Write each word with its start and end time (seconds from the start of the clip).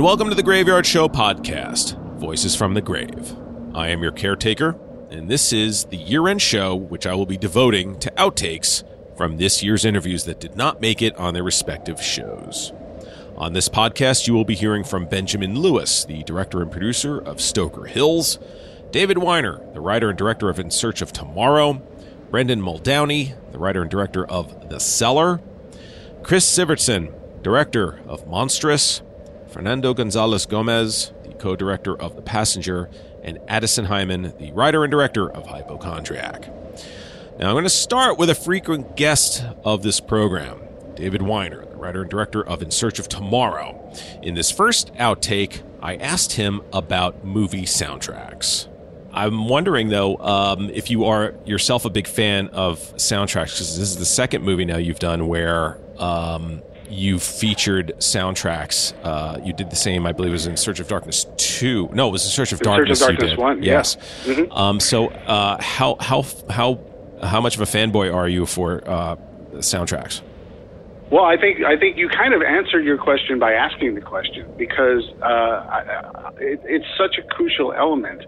And 0.00 0.06
welcome 0.06 0.30
to 0.30 0.34
the 0.34 0.42
Graveyard 0.42 0.86
Show 0.86 1.08
podcast, 1.08 1.94
Voices 2.18 2.56
from 2.56 2.72
the 2.72 2.80
Grave. 2.80 3.36
I 3.74 3.88
am 3.88 4.02
your 4.02 4.12
caretaker, 4.12 4.74
and 5.10 5.28
this 5.28 5.52
is 5.52 5.84
the 5.84 5.98
year 5.98 6.26
end 6.26 6.40
show, 6.40 6.74
which 6.74 7.06
I 7.06 7.12
will 7.12 7.26
be 7.26 7.36
devoting 7.36 7.98
to 7.98 8.10
outtakes 8.12 8.82
from 9.14 9.36
this 9.36 9.62
year's 9.62 9.84
interviews 9.84 10.24
that 10.24 10.40
did 10.40 10.56
not 10.56 10.80
make 10.80 11.02
it 11.02 11.14
on 11.18 11.34
their 11.34 11.42
respective 11.42 12.00
shows. 12.00 12.72
On 13.36 13.52
this 13.52 13.68
podcast, 13.68 14.26
you 14.26 14.32
will 14.32 14.46
be 14.46 14.54
hearing 14.54 14.84
from 14.84 15.04
Benjamin 15.04 15.58
Louis, 15.58 16.06
the 16.06 16.22
director 16.22 16.62
and 16.62 16.72
producer 16.72 17.18
of 17.18 17.38
Stoker 17.38 17.84
Hills, 17.84 18.38
David 18.92 19.18
Weiner, 19.18 19.60
the 19.74 19.82
writer 19.82 20.08
and 20.08 20.16
director 20.16 20.48
of 20.48 20.58
In 20.58 20.70
Search 20.70 21.02
of 21.02 21.12
Tomorrow, 21.12 21.74
Brendan 22.30 22.62
Muldowney, 22.62 23.34
the 23.52 23.58
writer 23.58 23.82
and 23.82 23.90
director 23.90 24.24
of 24.24 24.70
The 24.70 24.80
Cellar, 24.80 25.42
Chris 26.22 26.50
Sivertson, 26.50 27.12
director 27.42 28.00
of 28.08 28.26
Monstrous, 28.26 29.02
Fernando 29.50 29.92
Gonzalez 29.92 30.46
Gomez, 30.46 31.12
the 31.24 31.34
co 31.34 31.56
director 31.56 32.00
of 32.00 32.14
The 32.14 32.22
Passenger, 32.22 32.88
and 33.22 33.38
Addison 33.48 33.86
Heimann, 33.86 34.38
the 34.38 34.52
writer 34.52 34.84
and 34.84 34.90
director 34.90 35.28
of 35.28 35.46
Hypochondriac. 35.46 36.48
Now, 37.38 37.48
I'm 37.48 37.54
going 37.54 37.64
to 37.64 37.70
start 37.70 38.16
with 38.16 38.30
a 38.30 38.34
frequent 38.34 38.96
guest 38.96 39.44
of 39.64 39.82
this 39.82 39.98
program, 39.98 40.60
David 40.94 41.22
Weiner, 41.22 41.64
the 41.64 41.76
writer 41.76 42.02
and 42.02 42.10
director 42.10 42.46
of 42.46 42.62
In 42.62 42.70
Search 42.70 42.98
of 42.98 43.08
Tomorrow. 43.08 43.92
In 44.22 44.34
this 44.34 44.50
first 44.50 44.94
outtake, 44.94 45.62
I 45.82 45.96
asked 45.96 46.32
him 46.32 46.60
about 46.72 47.24
movie 47.24 47.64
soundtracks. 47.64 48.68
I'm 49.12 49.48
wondering 49.48 49.88
though 49.88 50.16
um, 50.18 50.70
if 50.70 50.90
you 50.90 51.06
are 51.06 51.34
yourself 51.44 51.84
a 51.84 51.90
big 51.90 52.06
fan 52.06 52.48
of 52.48 52.78
soundtracks 52.96 53.52
because 53.52 53.76
this 53.76 53.88
is 53.88 53.96
the 53.96 54.04
second 54.04 54.44
movie 54.44 54.64
now 54.64 54.76
you've 54.76 55.00
done 55.00 55.26
where 55.26 55.78
um, 55.98 56.62
you've 56.90 57.22
featured 57.22 57.92
soundtracks. 57.98 58.92
Uh, 59.04 59.38
you 59.44 59.52
did 59.52 59.70
the 59.70 59.76
same, 59.76 60.06
I 60.06 60.12
believe, 60.12 60.30
it 60.30 60.32
was 60.32 60.46
in 60.46 60.56
Search 60.56 60.80
of 60.80 60.88
Darkness 60.88 61.26
two. 61.36 61.88
No, 61.92 62.08
it 62.08 62.12
was 62.12 62.24
in 62.24 62.30
Search 62.30 62.52
of 62.52 62.60
In 62.60 62.64
Search 62.64 62.90
of 62.90 62.98
Darkness. 62.98 63.00
you 63.00 63.06
Darkness 63.06 63.38
one, 63.38 63.62
yeah. 63.62 63.72
yes. 63.74 63.96
Mhm. 64.24 64.56
Um, 64.56 64.80
so 64.80 65.08
uh, 65.08 65.60
how 65.62 65.96
how 66.00 66.24
how 66.50 66.80
how 67.22 67.40
much 67.40 67.54
of 67.56 67.60
a 67.62 67.64
fanboy 67.66 68.14
are 68.14 68.28
you 68.28 68.46
for 68.46 68.82
uh, 68.88 69.16
soundtracks? 69.56 70.20
Well, 71.10 71.24
I 71.24 71.36
think 71.36 71.62
I 71.64 71.76
think 71.76 71.96
you 71.96 72.08
kind 72.08 72.34
of 72.34 72.42
answered 72.42 72.84
your 72.84 72.98
question 72.98 73.38
by 73.38 73.52
asking 73.52 73.94
the 73.94 74.00
question 74.00 74.46
because 74.56 75.04
uh, 75.22 75.24
I, 75.26 76.02
I- 76.14 76.32
it, 76.38 76.60
it's 76.64 76.86
such 76.96 77.18
a 77.18 77.22
crucial 77.22 77.72
element 77.72 78.22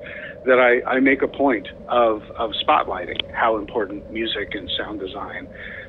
that 0.44 0.58
I, 0.58 0.82
I 0.96 1.00
make 1.00 1.22
a 1.22 1.28
point 1.28 1.68
of 1.88 2.22
of 2.36 2.50
spotlighting 2.66 3.32
how 3.32 3.56
important 3.56 4.10
music 4.12 4.54
and 4.54 4.68
sound 4.76 4.98
design 5.00 5.46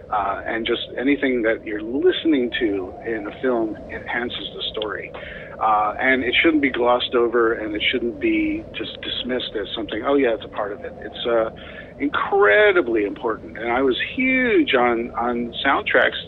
uh, 0.10 0.42
and 0.46 0.66
just 0.66 0.88
anything 0.98 1.42
that 1.44 1.66
you're 1.66 1.82
listening 1.82 2.52
to 2.60 2.94
in 3.06 3.28
a 3.28 3.42
film 3.42 3.76
enhances 3.92 4.48
the 4.56 4.64
story. 4.72 5.12
Uh, 5.60 5.94
and 6.00 6.24
it 6.24 6.36
shouldn't 6.42 6.62
be 6.62 6.72
glossed 6.72 7.16
over, 7.16 7.54
and 7.54 7.76
it 7.76 7.82
shouldn't 7.92 8.20
be 8.20 8.64
just 8.76 9.00
dismissed 9.02 9.56
as 9.60 9.68
something. 9.76 10.04
Oh 10.06 10.16
yeah, 10.16 10.34
it's 10.34 10.44
a 10.44 10.50
part 10.50 10.72
of 10.72 10.84
it. 10.84 10.94
It's 11.00 11.26
uh, 11.26 11.52
incredibly 12.00 13.06
important, 13.06 13.58
and 13.58 13.72
I 13.72 13.82
was 13.82 13.96
huge 14.16 14.74
on 14.74 15.12
on 15.12 15.54
soundtracks. 15.66 16.20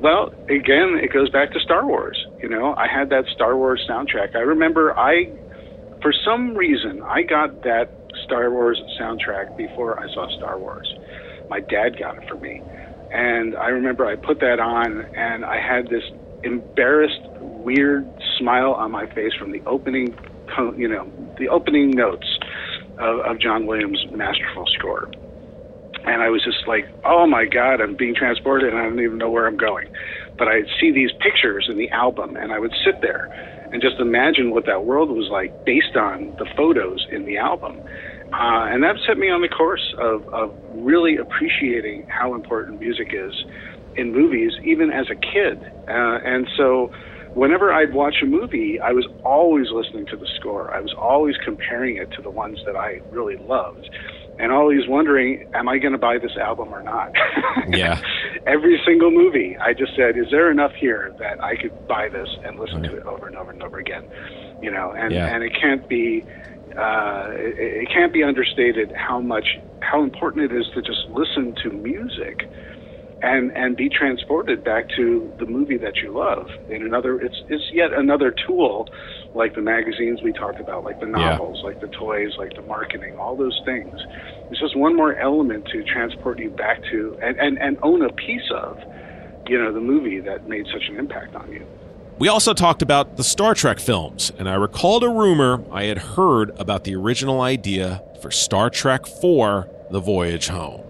Well, 0.00 0.32
again, 0.48 0.98
it 1.00 1.12
goes 1.12 1.28
back 1.28 1.52
to 1.52 1.60
Star 1.60 1.86
Wars. 1.86 2.16
You 2.42 2.48
know, 2.48 2.74
I 2.74 2.86
had 2.88 3.10
that 3.10 3.26
Star 3.34 3.56
Wars 3.56 3.84
soundtrack. 3.88 4.34
I 4.34 4.40
remember 4.40 4.98
I, 4.98 5.30
for 6.00 6.12
some 6.24 6.56
reason, 6.56 7.02
I 7.02 7.22
got 7.22 7.62
that 7.64 7.92
Star 8.24 8.50
Wars 8.50 8.80
soundtrack 8.98 9.56
before 9.58 10.00
I 10.00 10.12
saw 10.14 10.26
Star 10.38 10.58
Wars. 10.58 10.92
My 11.50 11.60
dad 11.60 11.98
got 11.98 12.16
it 12.16 12.28
for 12.28 12.36
me. 12.36 12.62
And 13.10 13.56
I 13.56 13.68
remember 13.68 14.06
I 14.06 14.16
put 14.16 14.40
that 14.40 14.60
on 14.60 15.04
and 15.16 15.44
I 15.44 15.60
had 15.60 15.88
this 15.88 16.04
embarrassed, 16.44 17.20
weird 17.40 18.08
smile 18.38 18.72
on 18.72 18.90
my 18.90 19.06
face 19.06 19.32
from 19.38 19.52
the 19.52 19.62
opening, 19.66 20.16
you 20.76 20.88
know, 20.88 21.10
the 21.38 21.48
opening 21.48 21.90
notes 21.90 22.26
of, 22.98 23.20
of 23.20 23.40
John 23.40 23.66
Williams' 23.66 24.04
masterful 24.10 24.66
score 24.78 25.10
and 26.04 26.22
I 26.22 26.30
was 26.30 26.42
just 26.44 26.66
like, 26.66 26.88
"Oh 27.04 27.26
my 27.26 27.44
God, 27.44 27.80
I'm 27.80 27.94
being 27.96 28.14
transported, 28.14 28.72
and 28.72 28.78
I 28.78 28.84
don't 28.84 29.00
even 29.00 29.18
know 29.18 29.30
where 29.30 29.46
I'm 29.46 29.56
going." 29.56 29.88
But 30.38 30.48
I'd 30.48 30.66
see 30.80 30.92
these 30.92 31.10
pictures 31.20 31.66
in 31.68 31.76
the 31.76 31.90
album, 31.90 32.36
and 32.36 32.52
I 32.52 32.58
would 32.58 32.72
sit 32.84 33.00
there 33.02 33.28
and 33.72 33.82
just 33.82 34.00
imagine 34.00 34.50
what 34.50 34.66
that 34.66 34.84
world 34.84 35.10
was 35.10 35.28
like 35.30 35.64
based 35.64 35.96
on 35.96 36.34
the 36.38 36.46
photos 36.56 37.06
in 37.10 37.24
the 37.24 37.36
album. 37.36 37.82
Uh, 38.32 38.66
and 38.70 38.82
that 38.82 38.96
set 39.06 39.18
me 39.18 39.28
on 39.28 39.40
the 39.42 39.48
course 39.48 39.94
of, 39.98 40.26
of 40.32 40.54
really 40.74 41.16
appreciating 41.16 42.06
how 42.08 42.34
important 42.34 42.80
music 42.80 43.08
is 43.12 43.32
in 43.96 44.12
movies, 44.12 44.52
even 44.64 44.90
as 44.90 45.06
a 45.10 45.16
kid. 45.16 45.60
Uh, 45.88 46.18
and 46.24 46.46
so, 46.56 46.92
whenever 47.34 47.72
I'd 47.72 47.92
watch 47.92 48.16
a 48.22 48.26
movie, 48.26 48.78
I 48.80 48.92
was 48.92 49.06
always 49.24 49.66
listening 49.72 50.06
to 50.06 50.16
the 50.16 50.28
score. 50.38 50.72
I 50.74 50.80
was 50.80 50.94
always 50.96 51.36
comparing 51.44 51.96
it 51.96 52.10
to 52.12 52.22
the 52.22 52.30
ones 52.30 52.58
that 52.66 52.76
I 52.76 53.00
really 53.10 53.36
loved 53.36 53.90
and 54.38 54.52
always 54.52 54.88
wondering, 54.88 55.46
am 55.52 55.68
I 55.68 55.78
going 55.78 55.92
to 55.92 55.98
buy 55.98 56.16
this 56.18 56.36
album 56.40 56.72
or 56.72 56.82
not? 56.82 57.12
Yeah. 57.68 58.00
Every 58.46 58.80
single 58.86 59.10
movie, 59.10 59.56
I 59.58 59.74
just 59.74 59.94
said, 59.94 60.16
is 60.16 60.26
there 60.30 60.50
enough 60.50 60.72
here 60.72 61.14
that 61.18 61.42
I 61.44 61.56
could 61.56 61.86
buy 61.86 62.08
this 62.08 62.28
and 62.44 62.58
listen 62.58 62.82
to 62.84 62.96
it 62.96 63.04
over 63.06 63.26
and 63.26 63.36
over 63.36 63.50
and 63.50 63.62
over 63.62 63.78
again? 63.78 64.04
You 64.62 64.70
know, 64.70 64.92
and 64.92 65.12
Yeah. 65.12 65.26
and 65.32 65.44
it 65.44 65.52
can't 65.60 65.86
be. 65.88 66.24
Uh, 66.76 67.28
it, 67.32 67.82
it 67.82 67.88
can't 67.92 68.12
be 68.12 68.22
understated 68.22 68.92
how 68.96 69.20
much 69.20 69.58
how 69.80 70.02
important 70.02 70.50
it 70.50 70.56
is 70.56 70.66
to 70.74 70.82
just 70.82 71.00
listen 71.08 71.54
to 71.62 71.70
music 71.70 72.40
and 73.22 73.52
and 73.54 73.76
be 73.76 73.88
transported 73.88 74.62
back 74.64 74.86
to 74.96 75.32
the 75.38 75.46
movie 75.46 75.78
that 75.78 75.94
you 76.02 76.16
love. 76.16 76.46
In 76.68 76.82
another 76.82 77.20
it's 77.20 77.36
it's 77.48 77.64
yet 77.72 77.92
another 77.96 78.34
tool 78.46 78.86
like 79.34 79.54
the 79.54 79.62
magazines 79.62 80.22
we 80.22 80.32
talked 80.32 80.60
about 80.60 80.84
like 80.84 81.00
the 81.00 81.06
Yeah. 81.06 81.36
novels 81.36 81.60
like 81.62 81.80
the 81.80 81.88
toys 81.88 82.32
like 82.38 82.54
the 82.56 82.62
marketing 82.62 83.16
all 83.18 83.36
those 83.36 83.60
things. 83.64 84.00
It's 84.50 84.60
just 84.60 84.76
one 84.76 84.96
more 84.96 85.16
element 85.18 85.66
to 85.72 85.82
transport 85.84 86.38
you 86.38 86.50
back 86.50 86.80
to 86.90 87.16
and 87.22 87.36
and, 87.38 87.58
and 87.60 87.78
own 87.82 88.02
a 88.04 88.10
piece 88.10 88.50
of 88.54 88.78
you 89.48 89.58
know 89.58 89.72
the 89.72 89.80
movie 89.80 90.20
that 90.20 90.46
made 90.46 90.66
such 90.72 90.84
an 90.88 90.98
impact 90.98 91.34
on 91.34 91.50
you 91.50 91.66
We 92.20 92.28
also 92.28 92.52
talked 92.52 92.82
about 92.82 93.16
the 93.16 93.24
Star 93.24 93.54
Trek 93.54 93.80
films, 93.80 94.30
and 94.38 94.46
I 94.46 94.52
recalled 94.52 95.02
a 95.02 95.08
rumor 95.08 95.64
I 95.72 95.84
had 95.84 95.96
heard 95.96 96.50
about 96.60 96.84
the 96.84 96.94
original 96.94 97.40
idea 97.40 98.02
for 98.20 98.30
Star 98.30 98.68
Trek 98.68 99.06
IV 99.06 99.64
The 99.90 100.02
Voyage 100.04 100.48
Home. 100.48 100.84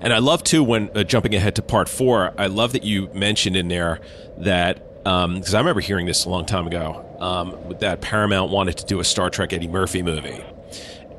And 0.00 0.12
I 0.12 0.18
love 0.18 0.44
too 0.44 0.62
when 0.62 0.88
uh, 0.96 1.02
jumping 1.02 1.34
ahead 1.34 1.56
to 1.56 1.62
part 1.62 1.88
four, 1.88 2.32
I 2.38 2.46
love 2.46 2.74
that 2.74 2.84
you 2.84 3.08
mentioned 3.12 3.56
in 3.56 3.66
there 3.66 3.98
that 4.38 4.86
because 5.02 5.52
I 5.52 5.58
remember 5.58 5.80
hearing 5.80 6.06
this 6.06 6.26
a 6.26 6.30
long 6.30 6.46
time 6.46 6.68
ago 6.68 7.04
um, 7.18 7.74
that 7.80 8.00
Paramount 8.00 8.52
wanted 8.52 8.76
to 8.78 8.86
do 8.86 9.00
a 9.00 9.04
Star 9.04 9.30
Trek 9.30 9.52
Eddie 9.52 9.66
Murphy 9.66 10.00
movie. 10.00 10.44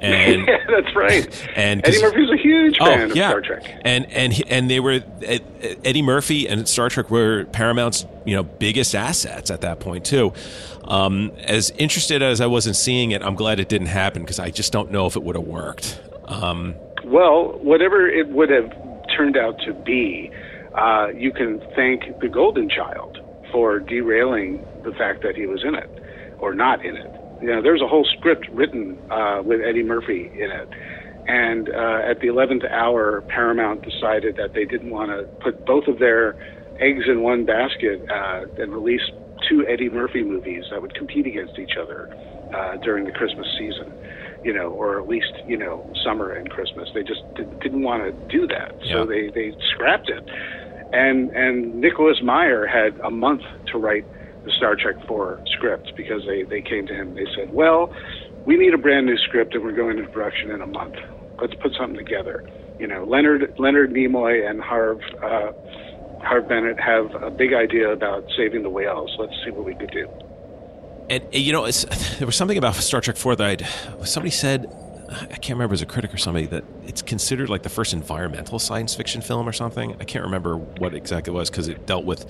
And 0.04 0.48
yeah 0.48 0.58
that's 0.68 0.96
right 0.96 1.50
and 1.56 1.86
Eddie 1.86 2.02
Murphy's 2.02 2.30
a 2.30 2.38
huge 2.38 2.78
Oh 2.82 2.86
fan 2.86 3.12
of 3.12 3.16
yeah, 3.16 3.30
Star 3.30 3.42
Trek 3.42 3.82
and 3.84 4.06
and 4.12 4.44
and 4.48 4.70
they 4.70 4.80
were 4.80 5.02
Eddie 5.22 6.02
Murphy 6.02 6.48
and 6.48 6.68
Star 6.68 6.90
Trek 6.90 7.10
were 7.10 7.46
Paramount's 7.46 8.06
you 8.26 8.36
know 8.36 8.44
biggest 8.44 8.96
assets 8.96 9.50
at 9.50 9.62
that 9.62 9.80
point 9.80 10.06
too. 10.06 10.34
Um, 10.84 11.32
as 11.46 11.70
interested 11.72 12.22
as 12.22 12.42
I 12.42 12.48
was 12.48 12.68
in 12.68 12.74
seeing 12.74 13.12
it, 13.12 13.24
I'm 13.24 13.36
glad 13.36 13.60
it 13.60 13.70
didn't 13.70 13.88
happen 13.88 14.24
because 14.24 14.40
I 14.40 14.50
just 14.50 14.74
don't 14.74 14.92
know 14.92 15.06
if 15.06 15.16
it 15.16 15.24
would 15.24 15.36
have 15.36 15.46
worked. 15.48 16.02
Um, 16.26 16.76
Well, 17.06 17.58
whatever 17.62 18.08
it 18.08 18.28
would 18.30 18.50
have 18.50 18.70
turned 19.16 19.38
out 19.38 19.60
to 19.66 19.74
be, 19.74 20.30
uh, 20.76 21.08
you 21.16 21.32
can 21.32 21.62
thank 21.76 22.20
the 22.20 22.28
Golden 22.28 22.68
Child 22.70 23.20
for 23.52 23.80
derailing 23.80 24.66
the 24.84 24.92
fact 24.94 25.22
that 25.24 25.36
he 25.36 25.46
was 25.46 25.64
in 25.64 25.76
it 25.76 25.90
or 26.40 26.54
not 26.54 26.84
in 26.84 26.98
it. 26.98 27.12
You 27.44 27.50
know, 27.56 27.62
there's 27.62 27.82
a 27.82 27.88
whole 27.88 28.08
script 28.18 28.48
written 28.52 28.98
uh, 29.12 29.42
with 29.44 29.60
Eddie 29.62 29.84
Murphy 29.84 30.32
in 30.34 30.50
it. 30.50 30.70
And 31.28 31.70
uh, 31.70 32.10
at 32.10 32.20
the 32.22 32.28
11th 32.28 32.70
hour, 32.72 33.22
Paramount 33.28 33.82
decided 33.84 34.38
that 34.38 34.54
they 34.54 34.64
didn't 34.64 34.90
want 34.92 35.12
to 35.12 35.24
put 35.44 35.66
both 35.66 35.88
of 35.88 36.00
their 36.00 36.36
eggs 36.80 37.04
in 37.08 37.22
one 37.22 37.46
basket 37.46 38.02
uh, 38.10 38.46
and 38.58 38.72
release 38.74 39.02
two 39.50 39.66
Eddie 39.68 39.90
Murphy 39.90 40.24
movies 40.24 40.64
that 40.72 40.82
would 40.82 40.96
compete 40.96 41.28
against 41.28 41.60
each 41.60 41.76
other 41.82 42.10
uh, 42.56 42.78
during 42.78 43.04
the 43.04 43.12
Christmas 43.12 43.48
season 43.58 43.92
you 44.44 44.54
know, 44.54 44.70
or 44.72 45.00
at 45.02 45.08
least 45.08 45.32
you 45.48 45.58
know, 45.58 45.90
summer 46.04 46.32
and 46.34 46.50
Christmas. 46.50 46.90
They 46.94 47.04
just 47.04 47.22
did, 47.36 47.60
didn't 47.62 47.84
want 47.84 48.04
to 48.04 48.12
do 48.28 48.46
that, 48.48 48.76
Yeah. 48.84 48.94
so 48.96 49.06
they 49.06 49.30
they 49.30 49.56
scrapped 49.74 50.10
it. 50.10 50.24
And 50.92 51.32
and 51.32 51.76
Nicholas 51.80 52.18
Meyer 52.22 52.68
had 52.68 53.00
a 53.00 53.10
month 53.10 53.42
to 53.72 53.78
write 53.78 54.06
the 54.44 54.52
Star 54.58 54.76
Trek 54.76 54.96
Four 55.08 55.42
script 55.48 55.94
because 55.96 56.22
they 56.26 56.44
they 56.44 56.62
came 56.62 56.86
to 56.88 56.94
him 56.94 57.10
and 57.10 57.18
they 57.18 57.28
said, 57.36 57.54
well, 57.54 57.94
we 58.46 58.58
need 58.58 58.74
a 58.74 58.78
brand 58.78 59.06
new 59.06 59.18
script 59.18 59.54
and 59.56 59.64
we're 59.64 59.72
going 59.72 59.98
into 59.98 60.10
production 60.10 60.52
in 60.52 60.62
a 60.62 60.68
month. 60.68 60.96
Let's 61.42 61.56
put 61.56 61.74
something 61.78 61.98
together. 61.98 62.48
You 62.80 62.88
know, 62.88 63.04
Leonard 63.06 63.54
Leonard 63.58 63.92
Nimoy 63.92 64.50
and 64.50 64.62
Harv 64.62 65.00
uh, 65.22 65.52
Harve 66.22 66.48
Bennett 66.48 66.80
have 66.80 67.14
a 67.22 67.30
big 67.30 67.54
idea 67.54 67.92
about 67.92 68.26
saving 68.38 68.64
the 68.64 68.70
whales. 68.70 69.16
Let's 69.20 69.34
see 69.44 69.52
what 69.52 69.66
we 69.66 69.76
could 69.76 69.92
do. 69.92 70.10
And 71.10 71.24
you 71.34 71.54
know, 71.54 71.70
there 72.18 72.26
was 72.26 72.36
something 72.36 72.58
about 72.58 72.76
Star 72.76 73.02
Trek 73.02 73.18
Four 73.18 73.36
that 73.36 73.48
I'd, 73.48 74.08
somebody 74.08 74.32
said. 74.32 74.74
I 75.10 75.36
can't 75.36 75.58
remember 75.58 75.74
as 75.74 75.84
a 75.84 75.86
critic 75.86 76.12
or 76.12 76.18
somebody 76.18 76.48
that 76.48 76.64
it's 76.88 77.04
considered 77.04 77.48
like 77.48 77.62
the 77.62 77.70
first 77.70 77.94
environmental 77.94 78.58
science 78.58 78.96
fiction 78.96 79.22
film 79.22 79.48
or 79.48 79.52
something. 79.52 79.96
I 80.00 80.06
can't 80.06 80.26
remember 80.26 80.58
what 80.58 80.96
exactly 80.96 81.32
it 81.32 81.36
was 81.36 81.52
because 81.52 81.68
it 81.68 81.86
dealt 81.86 82.04
with 82.04 82.26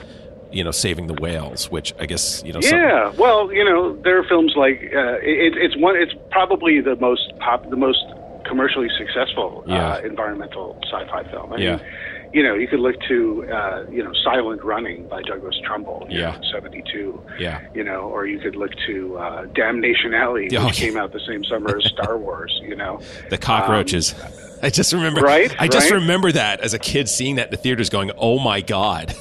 you 0.54 0.64
know 0.64 0.72
saving 0.72 1.08
the 1.08 1.16
whales, 1.16 1.70
which 1.72 1.94
I 2.00 2.06
guess 2.06 2.44
you 2.46 2.54
know. 2.54 2.60
Yeah, 2.62 3.10
some... 3.10 3.18
well, 3.18 3.52
you 3.52 3.66
know, 3.66 3.96
there 4.04 4.18
are 4.20 4.24
films 4.24 4.54
like 4.56 4.92
uh, 4.96 5.18
it, 5.22 5.58
it's 5.58 5.76
one. 5.78 5.96
It's 5.96 6.14
probably 6.32 6.80
the 6.82 6.96
most 6.96 7.34
pop, 7.40 7.70
the 7.70 7.76
most 7.76 8.04
commercially 8.46 8.90
successful 8.98 9.64
yeah. 9.68 9.94
uh, 9.94 10.02
environmental 10.02 10.78
sci-fi 10.84 11.24
film. 11.32 11.54
I 11.54 11.58
yeah. 11.58 11.76
Mean, 11.78 11.86
you 12.34 12.42
know, 12.42 12.56
you 12.56 12.68
could 12.68 12.80
look 12.80 12.96
to, 13.08 13.48
uh, 13.52 13.86
you 13.92 14.04
know, 14.04 14.12
Silent 14.24 14.64
Running 14.64 15.08
by 15.08 15.22
Douglas 15.22 15.56
Trumbull, 15.64 16.08
yeah, 16.10 16.40
'72. 16.52 17.24
Yeah, 17.38 17.62
you 17.76 17.84
know, 17.84 18.02
or 18.02 18.26
you 18.26 18.40
could 18.40 18.56
look 18.56 18.72
to 18.88 19.18
uh, 19.20 19.46
Damnation 19.54 20.16
Alley, 20.16 20.46
which 20.46 20.56
oh, 20.56 20.70
came 20.70 20.98
out 20.98 21.14
the 21.14 21.20
same 21.28 21.44
summer 21.44 21.78
as 21.78 21.86
Star 21.94 22.18
Wars. 22.18 22.60
You 22.64 22.76
know, 22.76 23.00
the 23.30 23.38
cockroaches. 23.38 24.16
Um, 24.20 24.32
I 24.64 24.70
just 24.72 24.94
remember, 24.94 25.22
right? 25.22 25.54
I 25.60 25.68
just 25.68 25.92
right? 25.92 26.02
remember 26.02 26.32
that 26.32 26.62
as 26.62 26.74
a 26.74 26.80
kid 26.80 27.08
seeing 27.08 27.36
that 27.36 27.48
in 27.48 27.52
the 27.52 27.58
theaters, 27.58 27.90
going, 27.90 28.12
"Oh 28.18 28.40
my 28.40 28.62
god." 28.62 29.16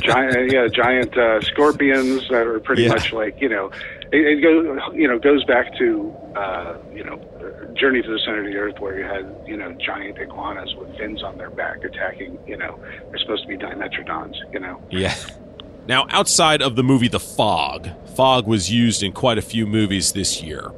Giant, 0.00 0.52
yeah, 0.52 0.68
giant 0.68 1.16
uh, 1.16 1.40
scorpions 1.42 2.28
that 2.28 2.46
are 2.46 2.60
pretty 2.60 2.84
Yeah. 2.84 2.90
much 2.90 3.12
like 3.12 3.40
you 3.40 3.48
know, 3.48 3.70
it, 4.12 4.38
it 4.38 4.42
goes 4.42 4.78
you 4.94 5.06
know 5.08 5.18
goes 5.18 5.44
back 5.44 5.76
to 5.78 6.14
uh, 6.36 6.76
you 6.94 7.04
know, 7.04 7.20
Journey 7.74 8.00
to 8.02 8.08
the 8.10 8.18
Center 8.24 8.40
of 8.40 8.46
the 8.46 8.56
Earth, 8.56 8.78
where 8.80 8.98
you 8.98 9.04
had 9.04 9.34
you 9.46 9.56
know 9.56 9.72
giant 9.72 10.18
iguanas 10.18 10.74
with 10.76 10.96
fins 10.96 11.22
on 11.22 11.36
their 11.38 11.50
back 11.50 11.84
attacking. 11.84 12.38
You 12.46 12.56
know, 12.56 12.78
they're 13.10 13.18
supposed 13.18 13.42
to 13.42 13.48
be 13.48 13.56
dimetrodons. 13.58 14.34
You 14.52 14.60
know, 14.60 14.80
Yeah. 14.90 15.14
Now, 15.88 16.06
outside 16.10 16.62
of 16.62 16.76
the 16.76 16.84
movie 16.84 17.08
The 17.08 17.18
Fog, 17.18 17.88
fog 18.14 18.46
was 18.46 18.70
used 18.70 19.02
in 19.02 19.10
quite 19.12 19.36
a 19.36 19.42
few 19.42 19.66
movies 19.66 20.12
this 20.12 20.40
year. 20.40 20.70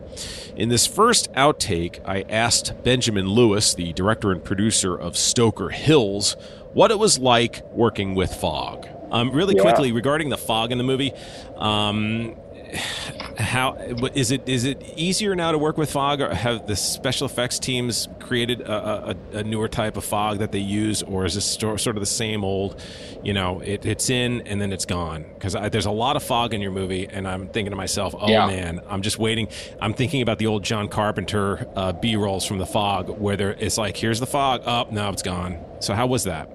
In 0.56 0.70
this 0.70 0.87
first 0.87 1.31
outtake, 1.34 2.00
I 2.06 2.22
asked 2.31 2.72
Benjamin 2.84 3.28
Louis, 3.28 3.75
the 3.75 3.93
director 3.93 4.32
and 4.32 4.43
producer 4.43 4.96
of 4.96 5.17
Stoker 5.19 5.69
Hills, 5.69 6.37
what 6.72 6.90
it 6.90 6.99
was 6.99 7.19
like 7.19 7.62
working 7.72 8.14
with 8.14 8.32
fog. 8.34 8.87
Um, 9.14 9.31
really 9.31 9.55
Yeah. 9.55 9.62
quickly 9.62 9.93
regarding 9.93 10.28
the 10.28 10.37
fog 10.37 10.72
in 10.72 10.78
the 10.78 10.84
movie, 10.84 11.12
um, 11.56 12.34
how 13.38 13.75
is 14.14 14.32
it? 14.32 14.49
Is 14.49 14.64
it 14.64 14.82
easier 14.96 15.37
now 15.37 15.52
to 15.52 15.58
work 15.58 15.78
with 15.78 15.90
fog, 15.93 16.20
or 16.20 16.34
have 16.34 16.66
the 16.66 16.75
special 16.75 17.26
effects 17.26 17.61
teams 17.61 18.08
created 18.19 18.62
a, 18.62 19.11
a, 19.32 19.38
a 19.38 19.43
newer 19.44 19.69
type 19.69 19.96
of 19.96 20.05
fog 20.05 20.38
that 20.38 20.50
they 20.50 20.58
use, 20.58 21.02
or 21.05 21.25
is 21.25 21.34
this 21.34 21.44
sort 21.44 21.87
of 21.87 22.00
the 22.00 22.06
same 22.06 22.43
old? 22.43 22.81
You 23.22 23.32
know, 23.32 23.61
it, 23.61 23.87
it's 23.87 24.11
in 24.11 24.43
and 24.49 24.61
then 24.61 24.72
it's 24.72 24.87
gone. 24.87 25.25
Because 25.34 25.52
there's 25.70 25.87
a 25.87 25.93
lot 25.93 26.17
of 26.17 26.22
fog 26.25 26.52
in 26.52 26.60
your 26.60 26.72
movie, 26.72 27.06
and 27.08 27.28
I'm 27.28 27.46
thinking 27.46 27.70
to 27.70 27.76
myself, 27.76 28.14
oh 28.19 28.28
Yeah. 28.28 28.46
man, 28.46 28.81
I'm 28.88 29.02
just 29.02 29.19
waiting. 29.19 29.46
I'm 29.81 29.94
thinking 29.94 30.20
about 30.22 30.38
the 30.38 30.49
old 30.49 30.64
John 30.64 30.88
Carpenter 30.88 31.69
uh, 31.76 31.93
B 31.93 32.17
rolls 32.17 32.44
from 32.44 32.58
the 32.58 32.67
fog, 32.67 33.08
where 33.08 33.37
there 33.37 33.52
it's 33.52 33.78
like, 33.78 33.96
here's 33.96 34.19
the 34.19 34.26
fog, 34.26 34.62
up, 34.67 34.88
oh, 34.90 34.94
now 34.94 35.10
it's 35.10 35.22
gone. 35.22 35.58
So 35.81 35.94
how 35.94 36.06
was 36.08 36.25
that? 36.25 36.49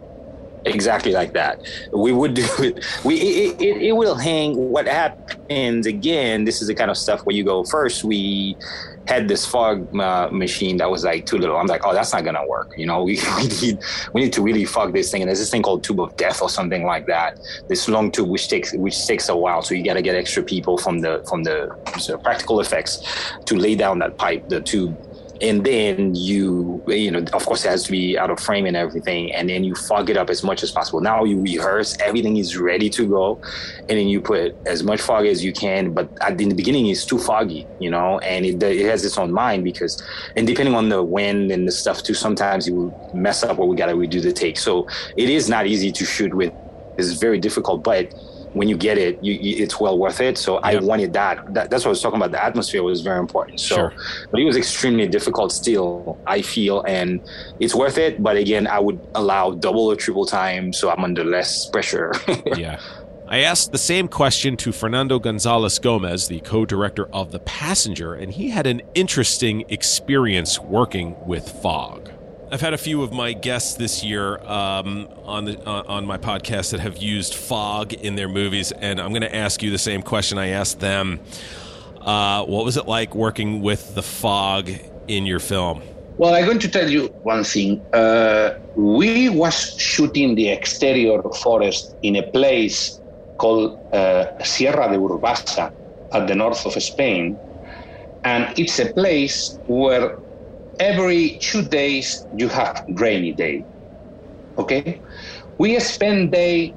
Exactly 0.66 1.12
like 1.12 1.34
that. 1.34 1.62
We 1.94 2.12
would 2.12 2.34
do 2.34 2.48
it. 2.60 2.86
We 3.04 3.16
it, 3.16 3.62
it, 3.62 3.82
it 3.82 3.92
will 3.94 4.16
hang. 4.16 4.56
What 4.56 4.88
happens 4.88 5.86
again 5.86 6.46
this 6.46 6.62
is 6.62 6.68
the 6.68 6.76
kind 6.76 6.92
of 6.92 6.98
stuff 6.98 7.26
where 7.26 7.36
you 7.36 7.44
go 7.44 7.64
first 7.64 8.04
we 8.04 8.56
had 9.08 9.28
this 9.28 9.46
fog 9.46 9.96
uh, 10.00 10.30
machine 10.32 10.78
that 10.78 10.90
was 10.90 11.04
like 11.04 11.26
too 11.26 11.38
little. 11.38 11.58
I'm 11.58 11.68
like 11.68 11.86
oh 11.86 11.94
that's 11.94 12.14
not 12.14 12.24
gonna 12.24 12.46
work 12.48 12.74
you 12.78 12.86
know? 12.86 13.00
We, 13.10 13.20
we 13.38 13.48
need 13.62 13.80
we 14.14 14.22
need 14.22 14.34
to 14.34 14.42
really 14.42 14.66
fog 14.66 14.94
this 14.94 15.10
thing. 15.12 15.22
And 15.22 15.30
there's 15.30 15.40
this 15.40 15.50
thing 15.50 15.64
called 15.64 15.84
tube 15.84 16.00
of 16.00 16.16
death 16.16 16.42
or 16.42 16.50
something 16.50 16.84
like 16.84 17.06
that. 17.08 17.40
This 17.68 17.88
long 17.88 18.12
tube 18.12 18.30
which 18.30 18.48
takes 18.48 18.74
which 18.74 19.08
takes 19.08 19.30
a 19.30 19.36
while. 19.36 19.62
So 19.62 19.74
you 19.74 19.84
got 19.84 19.96
to 19.96 20.02
get 20.02 20.16
extra 20.16 20.44
people 20.44 20.78
from 20.78 21.00
the 21.00 21.24
from 21.28 21.44
the 21.44 21.76
practical 22.24 22.60
effects 22.60 23.04
to 23.46 23.56
lay 23.56 23.76
down 23.76 24.00
that 24.00 24.18
pipe 24.18 24.48
the 24.50 24.62
tube 24.62 24.98
and 25.42 25.66
then 25.66 26.14
you 26.16 26.84
you 26.88 27.10
know 27.10 27.20
of 27.34 27.46
course 27.46 27.64
it 27.64 27.70
has 27.70 27.84
to 27.84 27.92
be 27.92 28.18
out 28.18 28.30
of 28.30 28.40
frame 28.40 28.66
and 28.66 28.76
everything 28.76 29.34
and 29.34 29.50
then 29.50 29.64
you 29.64 29.74
fog 29.74 30.10
it 30.10 30.18
up 30.18 30.30
as 30.30 30.44
much 30.44 30.64
as 30.64 30.72
possible. 30.72 31.02
Now 31.02 31.24
you 31.24 31.42
rehearse 31.42 31.98
everything 32.00 32.38
is 32.38 32.58
ready 32.58 32.90
to 32.92 33.08
go 33.08 33.42
and 33.80 33.90
then 33.90 34.08
you 34.08 34.22
put 34.22 34.56
as 34.66 34.84
much 34.84 35.02
fog 35.02 35.26
as 35.26 35.44
you 35.44 35.54
can 35.54 35.94
but 35.94 36.10
at 36.22 36.40
in 36.40 36.50
the 36.50 36.56
beginning 36.56 36.88
it's 36.88 37.06
too 37.06 37.20
foggy 37.20 37.68
you 37.80 37.90
know 37.90 38.20
and 38.20 38.46
it, 38.46 38.62
it 38.62 38.86
has 38.86 39.06
its 39.06 39.18
own 39.18 39.32
mind 39.32 39.64
because 39.64 40.02
and 40.36 40.46
depending 40.48 40.76
on 40.76 40.90
the 40.90 41.02
wind 41.02 41.52
and 41.52 41.68
the 41.68 41.72
stuff 41.72 42.04
too 42.04 42.14
sometimes 42.14 42.68
you 42.68 42.76
will 42.76 43.12
mess 43.14 43.44
up 43.44 43.60
or 43.60 43.68
we 43.68 43.76
got 43.76 43.88
to 43.88 43.94
redo 43.94 44.22
the 44.22 44.34
take. 44.34 44.58
So 44.58 44.88
it 45.16 45.30
is 45.30 45.50
not 45.50 45.68
easy 45.68 45.92
to 45.92 46.06
shoot 46.06 46.34
with 46.34 46.54
it's 46.98 47.14
very 47.14 47.40
difficult 47.40 47.84
but 47.84 48.14
when 48.54 48.68
you 48.68 48.78
get 48.78 48.98
it, 48.98 49.24
you, 49.24 49.34
you, 49.34 49.64
it's 49.64 49.80
well 49.80 49.98
worth 49.98 50.22
it. 50.22 50.38
So 50.38 50.58
I 50.58 50.78
wanted 50.80 51.14
that. 51.14 51.54
that. 51.54 51.70
That's 51.70 51.84
what 51.86 51.90
I 51.90 51.92
was 51.92 52.02
talking 52.02 52.18
about. 52.18 52.32
The 52.32 52.44
atmosphere 52.44 52.84
was 52.84 53.02
very 53.02 53.20
important. 53.20 53.60
So, 53.60 53.76
Sure. 53.76 53.94
but 54.32 54.40
it 54.40 54.46
was 54.46 54.58
extremely 54.58 55.08
difficult 55.08 55.52
still, 55.52 56.18
I 56.26 56.42
feel, 56.42 56.82
and 56.84 57.22
it's 57.60 57.76
worth 57.76 57.98
it. 57.98 58.22
But 58.22 58.38
again, 58.38 58.68
I 58.68 58.80
would 58.80 59.00
allow 59.16 59.52
double 59.52 59.88
or 59.88 59.96
triple 59.96 60.26
time, 60.26 60.74
so 60.74 60.90
I'm 60.90 61.04
under 61.04 61.24
less 61.24 61.68
pressure. 61.70 62.14
yeah. 62.58 62.80
I 63.28 63.42
asked 63.42 63.72
the 63.72 63.78
same 63.78 64.08
question 64.08 64.58
to 64.58 64.72
Fernando 64.72 65.20
Gonzalez 65.20 65.78
Gomez, 65.78 66.28
the 66.28 66.40
co 66.40 66.66
director 66.66 67.08
of 67.14 67.32
The 67.32 67.40
Passenger, 67.40 68.16
and 68.16 68.32
he 68.32 68.50
had 68.50 68.66
an 68.66 68.82
interesting 68.96 69.66
experience 69.70 70.60
working 70.60 71.16
with 71.28 71.48
fog. 71.48 72.10
I've 72.52 72.62
had 72.62 72.74
a 72.74 72.80
few 72.80 73.04
of 73.04 73.14
my 73.14 73.34
guests 73.34 73.76
this 73.76 74.04
year 74.04 74.40
um, 74.40 75.08
on 75.24 75.46
the 75.46 75.70
uh, 75.70 75.84
on 75.88 76.08
my 76.08 76.18
podcast 76.18 76.72
that 76.72 76.80
have 76.80 76.98
used 76.98 77.36
fog 77.36 77.94
in 77.94 78.16
their 78.16 78.28
movies, 78.28 78.72
and 78.72 79.00
I'm 79.00 79.10
going 79.10 79.22
to 79.22 79.36
ask 79.36 79.62
you 79.62 79.70
the 79.70 79.78
same 79.78 80.02
question 80.02 80.40
I 80.40 80.48
asked 80.48 80.80
them. 80.80 81.20
Uh, 82.02 82.44
what 82.46 82.66
was 82.66 82.76
it 82.76 82.88
like 82.88 83.14
working 83.14 83.62
with 83.62 83.94
the 83.94 84.02
fog 84.02 84.72
in 85.08 85.28
your 85.28 85.40
film? 85.40 85.84
Well, 86.18 86.34
I'm 86.34 86.46
going 86.46 86.58
to 86.60 86.68
tell 86.68 86.90
you 86.90 87.10
one 87.22 87.44
thing. 87.44 87.86
Uh, 87.94 88.58
we 88.76 89.30
was 89.30 89.80
shooting 89.80 90.34
the 90.34 90.50
exterior 90.50 91.22
forest 91.44 91.96
in 92.02 92.16
a 92.16 92.24
place 92.32 93.00
called 93.38 93.78
uh, 93.94 94.44
Sierra 94.44 94.90
de 94.90 95.00
Urbasa 95.00 95.72
at 96.12 96.28
the 96.28 96.34
north 96.34 96.66
of 96.66 96.74
Spain, 96.82 97.38
and 98.24 98.58
it's 98.58 98.80
a 98.80 98.92
place 98.92 99.60
where 99.68 100.18
every 100.80 101.40
two 101.42 101.64
days 101.64 102.26
you 102.32 102.50
have 102.50 102.82
rainy 102.98 103.34
day. 103.34 103.66
Okay, 104.58 105.02
we 105.58 105.80
spend 105.80 106.32
day 106.32 106.76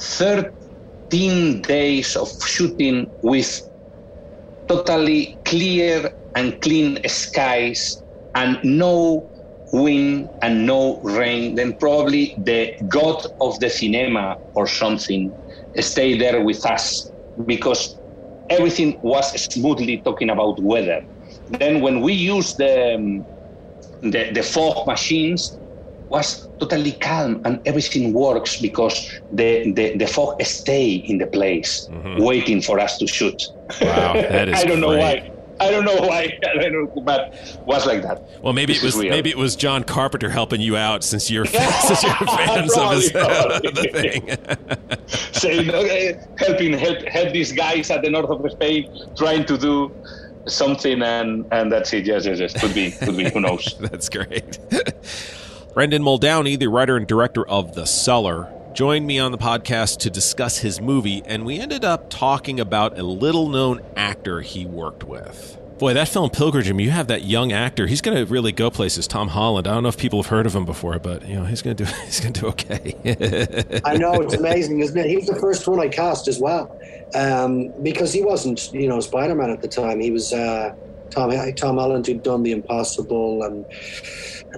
13 0.00 1.62
days 1.62 2.16
of 2.16 2.28
shooting 2.44 3.12
with 3.22 3.62
totally 4.68 5.38
clear 5.44 6.10
and 6.34 6.60
clean 6.60 6.98
skies 7.06 8.02
and 8.34 8.58
no 8.64 9.28
wind 9.72 10.30
and 10.42 10.66
no 10.66 11.00
rain, 11.02 11.54
then 11.56 11.76
probably 11.78 12.34
the 12.38 12.72
god 12.88 13.22
of 13.40 13.58
the 13.60 13.68
cinema 13.70 14.36
or 14.54 14.66
something 14.66 15.34
stay 15.80 16.16
there 16.16 16.42
with 16.44 16.64
us 16.66 17.12
because 17.44 17.98
everything 18.48 18.98
was 19.02 19.30
smoothly 19.52 20.00
talking 20.02 20.30
about 20.30 20.58
weather. 20.62 21.02
Then 21.48 21.80
when 21.80 22.00
we 22.00 22.12
use 22.12 22.54
the 22.54 22.94
um, 22.94 23.26
the, 24.12 24.30
the 24.32 24.42
fog 24.42 24.86
machines 24.86 25.58
was 26.08 26.48
totally 26.58 26.92
calm 26.92 27.40
and 27.44 27.60
everything 27.66 28.12
works 28.12 28.60
because 28.60 29.20
the, 29.32 29.72
the, 29.72 29.96
the 29.96 30.06
fog 30.06 30.40
stay 30.42 30.94
in 30.94 31.18
the 31.18 31.26
place 31.26 31.88
mm-hmm. 31.90 32.22
waiting 32.22 32.60
for 32.60 32.78
us 32.78 32.98
to 32.98 33.06
shoot. 33.06 33.42
Wow, 33.80 34.14
that 34.14 34.48
is 34.50 34.60
I 34.60 34.64
don't 34.64 34.80
know 34.80 34.96
why. 34.96 35.30
I 35.60 35.70
don't 35.70 35.84
know 35.84 35.96
why. 35.96 36.38
I 36.50 36.54
don't 36.54 36.72
know, 36.72 37.02
but 37.02 37.62
was 37.66 37.86
like 37.86 38.02
that. 38.02 38.42
Well, 38.42 38.52
maybe 38.52 38.74
This 38.74 38.82
it 38.82 38.86
was 38.86 38.96
maybe 38.96 39.30
it 39.30 39.36
was 39.36 39.56
John 39.56 39.84
Carpenter 39.84 40.28
helping 40.28 40.60
you 40.60 40.76
out 40.76 41.04
since 41.04 41.30
you're 41.30 41.46
since 41.86 42.02
you're 42.02 42.14
fans 42.14 42.76
of 42.76 42.92
his, 42.92 43.12
Probably, 43.12 43.70
the 43.70 43.88
thing. 43.92 45.08
saying 45.32 45.70
okay, 45.70 46.20
helping 46.38 46.72
help 46.72 47.02
help 47.02 47.32
these 47.32 47.52
guys 47.52 47.90
at 47.90 48.02
the 48.02 48.10
north 48.10 48.30
of 48.30 48.50
Spain 48.52 48.90
trying 49.16 49.44
to 49.46 49.56
do 49.56 49.92
something 50.46 51.02
and 51.02 51.46
and 51.50 51.70
that's 51.70 51.92
it. 51.92 52.06
Yes, 52.06 52.26
yes, 52.26 52.38
yes. 52.38 52.60
Could 52.60 52.74
be, 52.74 52.90
could 52.92 53.16
be. 53.16 53.30
Who 53.30 53.40
knows? 53.40 53.76
That's 53.80 54.08
great. 54.08 54.58
Brendan 55.74 56.02
Muldowney, 56.02 56.58
the 56.58 56.68
writer 56.68 56.96
and 56.96 57.06
director 57.06 57.46
of 57.48 57.74
The 57.74 57.86
Cellar, 57.86 58.52
joined 58.74 59.06
me 59.06 59.18
on 59.18 59.32
the 59.32 59.38
podcast 59.38 59.98
to 59.98 60.10
discuss 60.10 60.58
his 60.58 60.80
movie, 60.80 61.22
and 61.26 61.44
we 61.44 61.58
ended 61.58 61.84
up 61.84 62.10
talking 62.10 62.60
about 62.60 62.98
a 62.98 63.02
little 63.02 63.48
known 63.48 63.80
actor 63.96 64.40
he 64.40 64.66
worked 64.66 65.04
with. 65.04 65.58
Boy, 65.78 65.92
that 65.94 66.08
film 66.08 66.30
Pilgrim, 66.30 66.78
you 66.78 66.90
have 66.90 67.08
that 67.08 67.24
young 67.24 67.52
actor. 67.52 67.88
He's 67.88 68.00
going 68.00 68.16
to 68.16 68.32
really 68.32 68.52
go 68.52 68.70
places. 68.70 69.08
Tom 69.08 69.28
Holland. 69.28 69.66
I 69.66 69.74
don't 69.74 69.82
know 69.82 69.88
if 69.88 69.98
people 69.98 70.22
have 70.22 70.30
heard 70.30 70.46
of 70.46 70.54
him 70.54 70.64
before, 70.64 70.98
but 71.00 71.26
you 71.26 71.34
know 71.34 71.44
he's 71.44 71.62
going 71.62 71.76
to 71.76 71.84
do 71.84 71.90
he's 72.04 72.20
going 72.20 72.32
to 72.34 72.40
do 72.40 72.46
okay. 72.48 73.82
I 73.84 73.96
know 73.96 74.14
it's 74.14 74.34
amazing, 74.34 74.80
isn't 74.80 74.96
it? 74.96 75.06
He 75.06 75.16
was 75.16 75.26
the 75.26 75.36
first 75.36 75.66
one 75.66 75.80
I 75.80 75.88
cast 75.88 76.28
as 76.28 76.38
well, 76.38 76.78
um, 77.14 77.72
because 77.82 78.12
he 78.12 78.22
wasn't, 78.22 78.72
you 78.72 78.88
know, 78.88 79.00
Spider 79.00 79.34
Man 79.34 79.50
at 79.50 79.62
the 79.62 79.68
time. 79.68 80.00
He 80.00 80.12
was 80.12 80.32
uh, 80.32 80.74
Tom 81.10 81.32
Tom 81.54 81.76
Holland 81.76 82.06
who'd 82.06 82.22
done 82.22 82.42
The 82.42 82.52
Impossible, 82.52 83.42
and 83.42 83.64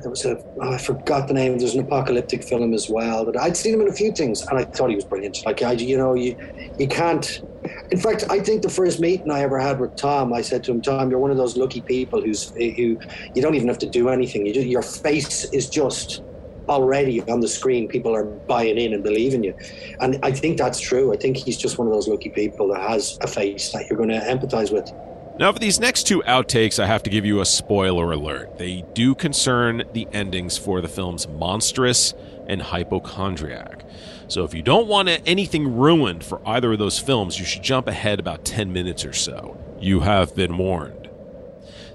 there 0.03 0.11
was 0.11 0.25
a 0.25 0.43
oh, 0.61 0.73
I 0.73 0.79
forgot 0.79 1.29
the 1.29 1.35
name. 1.35 1.59
There's 1.59 1.75
an 1.75 1.81
apocalyptic 1.81 2.43
film 2.43 2.75
as 2.75 2.89
well, 2.89 3.25
but 3.25 3.39
I'd 3.39 3.57
seen 3.57 3.75
him 3.75 3.81
in 3.81 3.89
a 3.89 3.93
few 3.93 4.13
things, 4.13 4.43
and 4.43 4.59
I 4.59 4.65
thought 4.65 4.91
he 4.91 4.97
was 4.97 5.05
brilliant. 5.05 5.45
Like 5.45 5.63
I, 5.63 5.73
you 5.73 5.97
know, 5.97 6.15
you 6.15 6.37
you 6.79 6.89
can't. 6.89 7.43
In 7.91 7.99
fact, 7.99 8.25
I 8.31 8.41
think 8.41 8.63
the 8.63 8.69
first 8.71 9.01
meeting 9.01 9.31
I 9.31 9.41
ever 9.41 9.59
had 9.59 9.81
with 9.81 9.97
Tom, 9.97 10.33
I 10.33 10.43
said 10.43 10.65
to 10.65 10.73
him, 10.73 10.81
"Tom, 10.83 11.11
you're 11.11 11.19
one 11.19 11.31
of 11.31 11.37
those 11.37 11.57
lucky 11.57 11.81
people 11.81 12.21
who's 12.21 12.51
who 12.51 12.99
you 13.35 13.43
don't 13.43 13.55
even 13.55 13.69
have 13.69 13.79
to 13.79 13.91
do 13.91 14.09
anything. 14.09 14.47
You 14.47 14.55
just, 14.55 14.67
your 14.67 14.83
face 14.83 15.45
is 15.53 15.69
just." 15.69 16.23
already 16.69 17.23
on 17.31 17.39
the 17.39 17.47
screen 17.47 17.87
people 17.87 18.13
are 18.13 18.25
buying 18.25 18.77
in 18.77 18.93
and 18.93 19.05
believing 19.05 19.45
you 19.45 19.55
and 20.01 20.19
i 20.25 20.33
think 20.33 20.59
that's 20.59 20.81
true 20.81 21.15
i 21.15 21.17
think 21.17 21.37
he's 21.37 21.57
just 21.57 21.79
one 21.79 21.87
of 21.87 21.93
those 21.93 22.09
lucky 22.09 22.29
people 22.29 22.67
that 22.67 22.81
has 22.81 23.17
a 23.21 23.27
face 23.29 23.71
that 23.71 23.89
you're 23.89 23.97
going 23.97 24.09
to 24.09 24.19
empathize 24.19 24.73
with 24.73 24.91
now, 25.39 25.53
for 25.53 25.59
these 25.59 25.79
next 25.79 26.05
two 26.05 26.23
outtakes, 26.27 26.83
I 26.83 26.87
have 26.87 27.03
to 27.03 27.11
give 27.11 27.27
you 27.27 27.43
a 27.43 27.45
spoiler 27.45 28.11
alert. 28.11 28.57
They 28.57 28.87
do 28.95 29.15
concern 29.15 29.83
the 29.93 30.09
endings 30.11 30.57
for 30.57 30.81
the 30.81 30.89
films 30.89 31.29
Monstrous 31.29 32.15
and 32.47 32.63
Hypochondriac. 32.63 33.85
So, 34.29 34.45
if 34.45 34.55
you 34.55 34.63
don't 34.63 34.89
want 34.89 35.09
anything 35.25 35.77
ruined 35.77 36.25
for 36.25 36.41
either 36.47 36.73
of 36.73 36.79
those 36.79 36.99
films, 36.99 37.39
you 37.39 37.45
should 37.45 37.63
jump 37.63 37.87
ahead 37.87 38.19
about 38.19 38.45
10 38.45 38.73
minutes 38.73 39.05
or 39.05 39.13
so. 39.13 39.57
You 39.81 40.01
have 40.01 40.35
been 40.35 40.59
warned. 40.59 41.09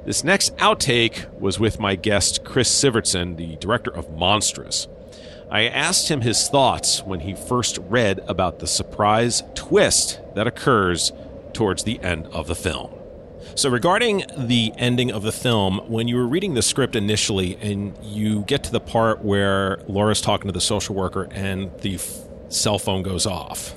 This 0.05 0.23
next 0.23 0.55
outtake 0.57 1.31
was 1.39 1.59
with 1.59 1.79
my 1.79 1.95
guest 1.95 2.43
Chris 2.43 2.71
Sivertson, 2.71 3.37
the 3.37 3.55
director 3.57 3.91
of 3.91 4.09
Monstrous. 4.17 4.87
I 5.49 5.63
asked 5.63 6.09
him 6.09 6.21
his 6.21 6.47
thoughts 6.47 7.03
when 7.03 7.19
he 7.19 7.35
first 7.35 7.77
read 7.77 8.21
about 8.27 8.59
the 8.59 8.67
surprise 8.67 9.43
twist 9.53 10.21
that 10.33 10.47
occurs 10.47 11.11
towards 11.53 11.83
the 11.83 11.99
end 11.99 12.27
of 12.27 12.47
the 12.47 12.55
film. 12.55 12.91
So, 13.53 13.69
regarding 13.69 14.23
the 14.37 14.73
ending 14.77 15.11
of 15.11 15.23
the 15.23 15.31
film, 15.31 15.79
when 15.87 16.07
you 16.07 16.15
were 16.15 16.27
reading 16.27 16.53
the 16.53 16.61
script 16.61 16.95
initially 16.95 17.57
and 17.61 17.97
you 18.01 18.43
get 18.43 18.63
to 18.63 18.71
the 18.71 18.79
part 18.79 19.23
where 19.23 19.81
Laura's 19.87 20.21
talking 20.21 20.47
to 20.47 20.53
the 20.53 20.61
social 20.61 20.95
worker 20.95 21.27
and 21.31 21.69
the 21.79 21.95
f- 21.95 22.19
cell 22.47 22.79
phone 22.79 23.03
goes 23.03 23.25
off, 23.25 23.75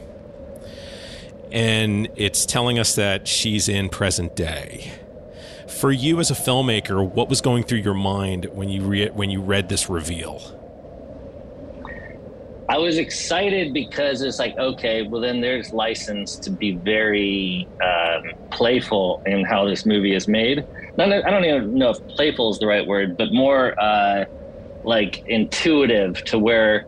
and 1.50 2.08
it's 2.14 2.46
telling 2.46 2.78
us 2.78 2.94
that 2.94 3.26
she's 3.26 3.68
in 3.68 3.88
present 3.88 4.36
day. 4.36 4.92
For 5.68 5.90
you 5.90 6.20
as 6.20 6.30
a 6.30 6.34
filmmaker, 6.34 7.06
what 7.08 7.28
was 7.28 7.40
going 7.40 7.64
through 7.64 7.78
your 7.78 7.94
mind 7.94 8.46
when 8.52 8.68
you 8.68 8.82
re- 8.82 9.10
when 9.10 9.30
you 9.30 9.40
read 9.40 9.68
this 9.68 9.90
reveal? 9.90 10.40
I 12.66 12.78
was 12.78 12.96
excited 12.96 13.74
because 13.74 14.22
it's 14.22 14.38
like, 14.38 14.56
okay, 14.56 15.02
well, 15.02 15.20
then 15.20 15.42
there's 15.42 15.72
license 15.72 16.36
to 16.36 16.50
be 16.50 16.76
very 16.76 17.68
um, 17.82 18.22
playful 18.50 19.22
in 19.26 19.44
how 19.44 19.66
this 19.66 19.84
movie 19.84 20.14
is 20.14 20.26
made. 20.26 20.64
Not, 20.96 21.12
I 21.12 21.30
don't 21.30 21.44
even 21.44 21.74
know 21.74 21.90
if 21.90 21.98
playful 22.08 22.50
is 22.50 22.58
the 22.58 22.66
right 22.66 22.86
word, 22.86 23.18
but 23.18 23.32
more 23.32 23.78
uh, 23.78 24.24
like 24.82 25.22
intuitive 25.26 26.24
to 26.24 26.38
where, 26.38 26.86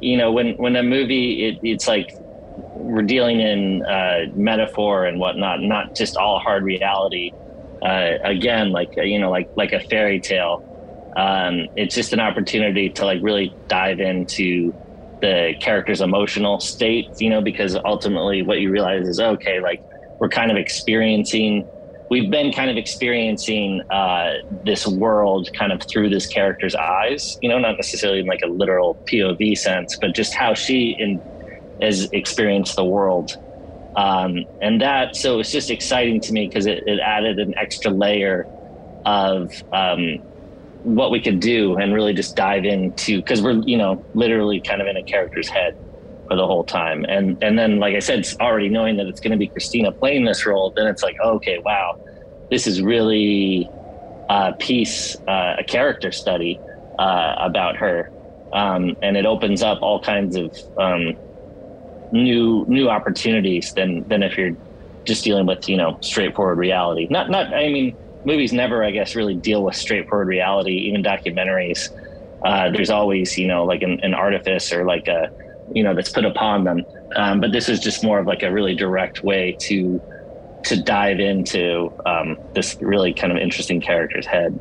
you 0.00 0.16
know, 0.16 0.32
when, 0.32 0.56
when 0.56 0.74
a 0.76 0.82
movie, 0.82 1.48
it, 1.48 1.58
it's 1.62 1.86
like 1.86 2.14
we're 2.76 3.02
dealing 3.02 3.40
in 3.40 3.84
uh, 3.84 4.26
metaphor 4.34 5.04
and 5.04 5.20
whatnot, 5.20 5.60
not 5.60 5.94
just 5.94 6.16
all 6.16 6.38
hard 6.38 6.62
reality. 6.62 7.32
Uh, 7.82 8.12
again, 8.24 8.72
like, 8.72 8.90
you 8.96 9.18
know, 9.18 9.30
like, 9.30 9.50
like 9.54 9.72
a 9.72 9.80
fairy 9.80 10.20
tale. 10.20 10.64
Um, 11.14 11.66
it's 11.76 11.94
just 11.94 12.14
an 12.14 12.20
opportunity 12.20 12.88
to 12.90 13.04
like 13.04 13.18
really 13.22 13.54
dive 13.68 14.00
into 14.00 14.72
the 15.20 15.54
character's 15.60 16.00
emotional 16.00 16.60
state, 16.60 17.08
you 17.18 17.30
know, 17.30 17.40
because 17.40 17.76
ultimately 17.84 18.42
what 18.42 18.60
you 18.60 18.70
realize 18.70 19.06
is 19.06 19.20
okay, 19.20 19.60
like 19.60 19.82
we're 20.18 20.28
kind 20.28 20.50
of 20.50 20.56
experiencing, 20.56 21.66
we've 22.10 22.30
been 22.30 22.52
kind 22.52 22.70
of 22.70 22.76
experiencing 22.76 23.82
uh, 23.90 24.34
this 24.64 24.86
world 24.86 25.48
kind 25.58 25.72
of 25.72 25.82
through 25.82 26.08
this 26.08 26.26
character's 26.26 26.74
eyes, 26.74 27.38
you 27.42 27.48
know, 27.48 27.58
not 27.58 27.76
necessarily 27.76 28.20
in 28.20 28.26
like 28.26 28.40
a 28.44 28.48
literal 28.48 28.94
POV 29.10 29.56
sense, 29.56 29.96
but 30.00 30.14
just 30.14 30.34
how 30.34 30.54
she 30.54 30.96
in, 30.98 31.20
has 31.80 32.10
experienced 32.12 32.76
the 32.76 32.84
world. 32.84 33.36
Um, 33.96 34.44
and 34.60 34.80
that, 34.80 35.16
so 35.16 35.40
it's 35.40 35.50
just 35.50 35.70
exciting 35.70 36.20
to 36.22 36.32
me 36.32 36.46
because 36.46 36.66
it, 36.66 36.84
it 36.86 37.00
added 37.00 37.38
an 37.38 37.54
extra 37.58 37.90
layer 37.90 38.46
of 39.04 39.52
um, 39.72 40.22
what 40.82 41.10
we 41.10 41.20
could 41.20 41.40
do 41.40 41.76
and 41.76 41.92
really 41.94 42.14
just 42.14 42.36
dive 42.36 42.64
into 42.64 43.18
because 43.18 43.42
we're 43.42 43.60
you 43.66 43.76
know 43.76 44.04
literally 44.14 44.60
kind 44.60 44.80
of 44.80 44.86
in 44.86 44.96
a 44.96 45.02
character's 45.02 45.48
head 45.48 45.76
for 46.28 46.36
the 46.36 46.46
whole 46.46 46.64
time. 46.64 47.04
And 47.08 47.42
and 47.42 47.58
then 47.58 47.78
like 47.78 47.94
i 47.94 47.98
said 47.98 48.26
already 48.40 48.68
knowing 48.68 48.96
that 48.96 49.06
it's 49.06 49.20
going 49.20 49.32
to 49.32 49.36
be 49.36 49.48
christina 49.48 49.92
playing 49.92 50.24
this 50.24 50.46
role 50.46 50.72
then 50.76 50.86
it's 50.86 51.02
like 51.02 51.16
okay 51.20 51.58
wow 51.64 51.98
this 52.50 52.66
is 52.66 52.82
really 52.82 53.68
a 54.28 54.52
piece 54.58 55.16
uh, 55.26 55.56
a 55.58 55.64
character 55.64 56.12
study 56.12 56.60
uh, 56.98 57.34
about 57.38 57.76
her. 57.76 58.10
Um, 58.52 58.96
and 59.02 59.16
it 59.16 59.26
opens 59.26 59.62
up 59.62 59.80
all 59.82 60.00
kinds 60.00 60.36
of 60.36 60.56
um, 60.78 61.14
new 62.12 62.64
new 62.68 62.88
opportunities 62.88 63.72
than 63.72 64.06
than 64.08 64.22
if 64.22 64.36
you're 64.36 64.56
just 65.04 65.24
dealing 65.24 65.46
with 65.46 65.68
you 65.68 65.76
know 65.76 65.98
straightforward 66.00 66.58
reality. 66.58 67.06
Not 67.10 67.30
not 67.30 67.54
i 67.54 67.68
mean 67.68 67.96
movies 68.24 68.52
never, 68.52 68.84
I 68.84 68.90
guess, 68.90 69.14
really 69.14 69.34
deal 69.34 69.64
with 69.64 69.76
straightforward 69.76 70.28
reality. 70.28 70.72
Even 70.72 71.02
documentaries, 71.02 71.90
uh, 72.44 72.70
there's 72.70 72.90
always, 72.90 73.36
you 73.38 73.46
know, 73.46 73.64
like 73.64 73.82
an, 73.82 74.00
an, 74.02 74.14
artifice 74.14 74.72
or 74.72 74.84
like 74.84 75.08
a, 75.08 75.30
you 75.72 75.82
know, 75.82 75.94
that's 75.94 76.10
put 76.10 76.24
upon 76.24 76.64
them. 76.64 76.84
Um, 77.16 77.40
but 77.40 77.52
this 77.52 77.68
is 77.68 77.80
just 77.80 78.02
more 78.02 78.18
of 78.18 78.26
like 78.26 78.42
a 78.42 78.52
really 78.52 78.74
direct 78.74 79.22
way 79.22 79.56
to 79.60 80.00
to 80.64 80.76
dive 80.76 81.20
into 81.20 81.90
um, 82.04 82.36
this 82.54 82.76
really 82.80 83.14
kind 83.14 83.32
of 83.32 83.38
interesting 83.38 83.80
character's 83.80 84.26
head. 84.26 84.58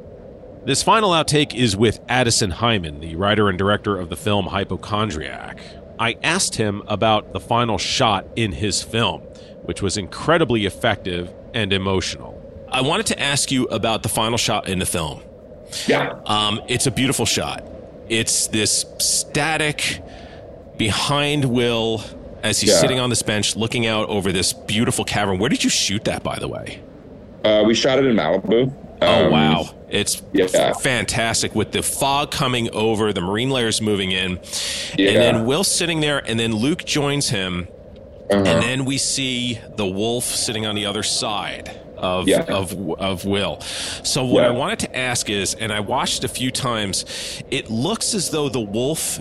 This 0.65 0.83
final 0.83 1.11
outtake 1.11 1.53
is 1.53 1.75
with 1.75 1.99
Addison 2.07 2.51
Heimann, 2.51 3.01
the 3.01 3.15
writer 3.15 3.49
and 3.49 3.57
director 3.57 3.97
of 3.97 4.09
the 4.09 4.15
film 4.15 4.47
Hypochondriac. 4.47 5.59
I 5.99 6.15
asked 6.23 6.55
him 6.55 6.83
about 6.87 7.33
the 7.33 7.39
final 7.39 7.77
shot 7.77 8.25
in 8.35 8.53
his 8.53 8.81
film, 8.81 9.21
which 9.63 9.81
was 9.81 9.97
incredibly 9.97 10.65
effective 10.65 11.33
and 11.53 11.73
emotional. 11.73 12.38
I 12.71 12.81
wanted 12.81 13.07
to 13.07 13.19
ask 13.19 13.51
you 13.51 13.65
about 13.65 14.03
the 14.03 14.09
final 14.09 14.37
shot 14.37 14.67
in 14.67 14.79
the 14.79 14.85
film. 14.85 15.21
Yeah. 15.87 16.19
Um, 16.25 16.61
it's 16.67 16.87
a 16.87 16.91
beautiful 16.91 17.25
shot. 17.25 17.63
It's 18.07 18.47
this 18.47 18.85
static 18.99 20.01
behind 20.77 21.45
Will 21.45 22.03
as 22.41 22.59
he's 22.61 22.71
yeah. 22.71 22.79
sitting 22.79 22.99
on 22.99 23.09
this 23.09 23.21
bench 23.21 23.55
looking 23.55 23.85
out 23.85 24.09
over 24.09 24.31
this 24.31 24.53
beautiful 24.53 25.05
cavern. 25.05 25.39
Where 25.39 25.49
did 25.49 25.63
you 25.63 25.69
shoot 25.69 26.05
that, 26.05 26.23
by 26.23 26.39
the 26.39 26.47
way? 26.47 26.81
Uh, 27.43 27.63
we 27.65 27.73
shot 27.73 27.99
it 27.99 28.05
in 28.05 28.15
Malibu. 28.15 28.73
Oh, 29.01 29.25
um, 29.25 29.31
wow. 29.31 29.69
It's 29.89 30.21
yeah. 30.33 30.45
f- 30.53 30.81
fantastic 30.81 31.55
with 31.55 31.71
the 31.71 31.81
fog 31.81 32.31
coming 32.31 32.69
over, 32.71 33.13
the 33.13 33.21
marine 33.21 33.49
layers 33.49 33.81
moving 33.81 34.11
in. 34.11 34.39
Yeah. 34.97 35.11
And 35.11 35.17
then 35.17 35.45
Will 35.45 35.63
sitting 35.63 35.99
there, 35.99 36.19
and 36.27 36.39
then 36.39 36.53
Luke 36.53 36.85
joins 36.85 37.29
him. 37.29 37.67
Uh-huh. 38.29 38.43
And 38.43 38.61
then 38.61 38.85
we 38.85 38.97
see 38.97 39.59
the 39.75 39.87
wolf 39.87 40.23
sitting 40.23 40.65
on 40.65 40.75
the 40.75 40.85
other 40.85 41.01
side 41.01 41.79
of 41.99 42.27
yeah. 42.27 42.43
of 42.43 42.73
of 42.99 43.25
Will. 43.25 43.59
So 43.61 44.23
what 44.25 44.41
yeah. 44.41 44.47
I 44.47 44.51
wanted 44.51 44.79
to 44.79 44.97
ask 44.97 45.29
is, 45.29 45.53
and 45.55 45.71
I 45.71 45.79
watched 45.79 46.23
a 46.23 46.27
few 46.27 46.51
times, 46.51 47.05
it 47.51 47.69
looks 47.69 48.13
as 48.13 48.29
though 48.29 48.49
the 48.49 48.59
wolf 48.59 49.19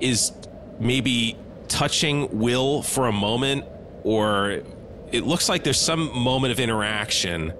is 0.00 0.32
maybe 0.78 1.36
touching 1.68 2.38
Will 2.38 2.82
for 2.82 3.06
a 3.06 3.12
moment, 3.12 3.64
or 4.02 4.62
it 5.12 5.24
looks 5.24 5.48
like 5.48 5.62
there's 5.62 5.80
some 5.80 6.10
moment 6.16 6.52
of 6.52 6.58
interaction 6.58 7.52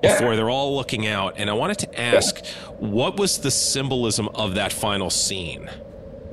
before 0.00 0.30
yeah. 0.30 0.36
they're 0.36 0.50
all 0.50 0.76
looking 0.76 1.06
out. 1.06 1.34
And 1.36 1.50
I 1.50 1.54
wanted 1.54 1.78
to 1.80 2.00
ask, 2.00 2.44
what 2.78 3.18
was 3.18 3.38
the 3.38 3.50
symbolism 3.50 4.28
of 4.28 4.54
that 4.54 4.72
final 4.72 5.10
scene? 5.10 5.68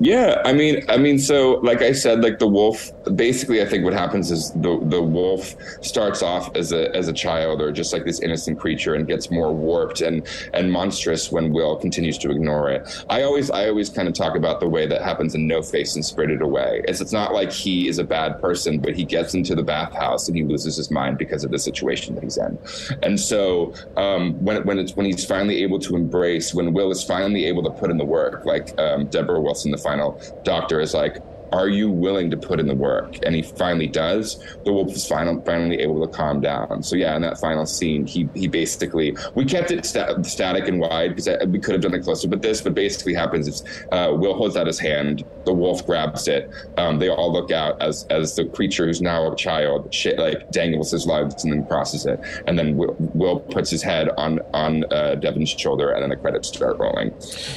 Yeah, 0.00 0.40
I 0.44 0.52
mean, 0.52 0.84
I 0.88 0.96
mean, 0.96 1.18
so 1.18 1.54
like 1.64 1.82
I 1.82 1.90
said, 1.92 2.22
like 2.22 2.38
the 2.38 2.46
wolf. 2.46 2.92
Basically, 3.16 3.60
I 3.60 3.66
think 3.66 3.84
what 3.84 3.94
happens 3.94 4.30
is 4.30 4.52
the 4.52 4.78
the 4.84 5.02
wolf 5.02 5.56
starts 5.80 6.22
off 6.22 6.54
as 6.54 6.72
a 6.72 6.94
as 6.94 7.08
a 7.08 7.12
child 7.12 7.60
or 7.60 7.72
just 7.72 7.92
like 7.92 8.04
this 8.04 8.20
innocent 8.20 8.60
creature 8.60 8.94
and 8.94 9.08
gets 9.08 9.30
more 9.30 9.52
warped 9.52 10.00
and 10.00 10.24
and 10.54 10.70
monstrous 10.70 11.32
when 11.32 11.52
Will 11.52 11.74
continues 11.76 12.16
to 12.18 12.30
ignore 12.30 12.70
it. 12.70 13.04
I 13.10 13.22
always 13.22 13.50
I 13.50 13.68
always 13.68 13.90
kind 13.90 14.06
of 14.06 14.14
talk 14.14 14.36
about 14.36 14.60
the 14.60 14.68
way 14.68 14.86
that 14.86 15.02
happens 15.02 15.34
in 15.34 15.48
No 15.48 15.62
Face 15.62 15.96
and 15.96 16.04
Spirited 16.04 16.42
Away. 16.42 16.82
It's 16.86 17.00
it's 17.00 17.12
not 17.12 17.34
like 17.34 17.50
he 17.50 17.88
is 17.88 17.98
a 17.98 18.04
bad 18.04 18.40
person, 18.40 18.78
but 18.78 18.94
he 18.94 19.04
gets 19.04 19.34
into 19.34 19.56
the 19.56 19.64
bathhouse 19.64 20.28
and 20.28 20.36
he 20.36 20.44
loses 20.44 20.76
his 20.76 20.92
mind 20.92 21.18
because 21.18 21.42
of 21.42 21.50
the 21.50 21.58
situation 21.58 22.14
that 22.14 22.22
he's 22.22 22.36
in. 22.36 22.56
And 23.02 23.18
so 23.18 23.74
um, 23.96 24.34
when 24.44 24.64
when 24.64 24.78
it's 24.78 24.94
when 24.94 25.06
he's 25.06 25.24
finally 25.24 25.60
able 25.64 25.80
to 25.80 25.96
embrace, 25.96 26.54
when 26.54 26.72
Will 26.72 26.92
is 26.92 27.02
finally 27.02 27.46
able 27.46 27.64
to 27.64 27.70
put 27.70 27.90
in 27.90 27.96
the 27.96 28.04
work, 28.04 28.44
like 28.44 28.78
um, 28.78 29.06
Deborah 29.06 29.40
Wilson, 29.40 29.72
the 29.72 29.87
final 29.88 30.20
doctor 30.44 30.80
is 30.80 30.94
like, 30.94 31.18
are 31.52 31.68
you 31.68 31.90
willing 31.90 32.30
to 32.30 32.36
put 32.36 32.60
in 32.60 32.66
the 32.66 32.74
work? 32.74 33.16
And 33.24 33.34
he 33.34 33.42
finally 33.42 33.86
does. 33.86 34.38
The 34.64 34.72
wolf 34.72 34.92
is 34.92 35.06
finally 35.06 35.40
finally 35.44 35.78
able 35.80 36.06
to 36.06 36.12
calm 36.12 36.40
down. 36.40 36.82
So 36.82 36.96
yeah, 36.96 37.16
in 37.16 37.22
that 37.22 37.38
final 37.40 37.66
scene, 37.66 38.06
he 38.06 38.28
he 38.34 38.48
basically 38.48 39.16
we 39.34 39.44
kept 39.44 39.70
it 39.70 39.84
sta- 39.84 40.22
static 40.22 40.68
and 40.68 40.80
wide 40.80 41.16
because 41.16 41.28
we 41.48 41.58
could 41.58 41.72
have 41.72 41.82
done 41.82 41.94
it 41.94 42.02
closer. 42.04 42.28
But 42.28 42.42
this, 42.42 42.60
but 42.60 42.74
basically 42.74 43.14
happens 43.14 43.48
is 43.48 43.64
uh, 43.92 44.12
Will 44.14 44.34
holds 44.34 44.56
out 44.56 44.66
his 44.66 44.78
hand, 44.78 45.24
the 45.44 45.54
wolf 45.54 45.86
grabs 45.86 46.28
it. 46.28 46.50
Um, 46.76 46.98
they 46.98 47.08
all 47.08 47.32
look 47.32 47.50
out 47.50 47.80
as 47.80 48.06
as 48.10 48.36
the 48.36 48.44
creature 48.44 48.86
who's 48.86 49.00
now 49.00 49.32
a 49.32 49.36
child 49.36 49.94
like 50.18 50.50
dangles 50.50 50.90
his 50.90 51.06
legs 51.06 51.44
and 51.44 51.52
then 51.52 51.64
crosses 51.66 52.06
it, 52.06 52.20
and 52.46 52.58
then 52.58 52.76
Will, 52.76 52.94
Will 53.14 53.40
puts 53.40 53.70
his 53.70 53.82
head 53.82 54.10
on 54.18 54.40
on 54.52 54.84
uh, 54.92 55.14
Devin's 55.14 55.50
shoulder, 55.50 55.90
and 55.90 56.02
then 56.02 56.10
the 56.10 56.16
credits 56.16 56.48
start 56.48 56.78
rolling. 56.78 57.14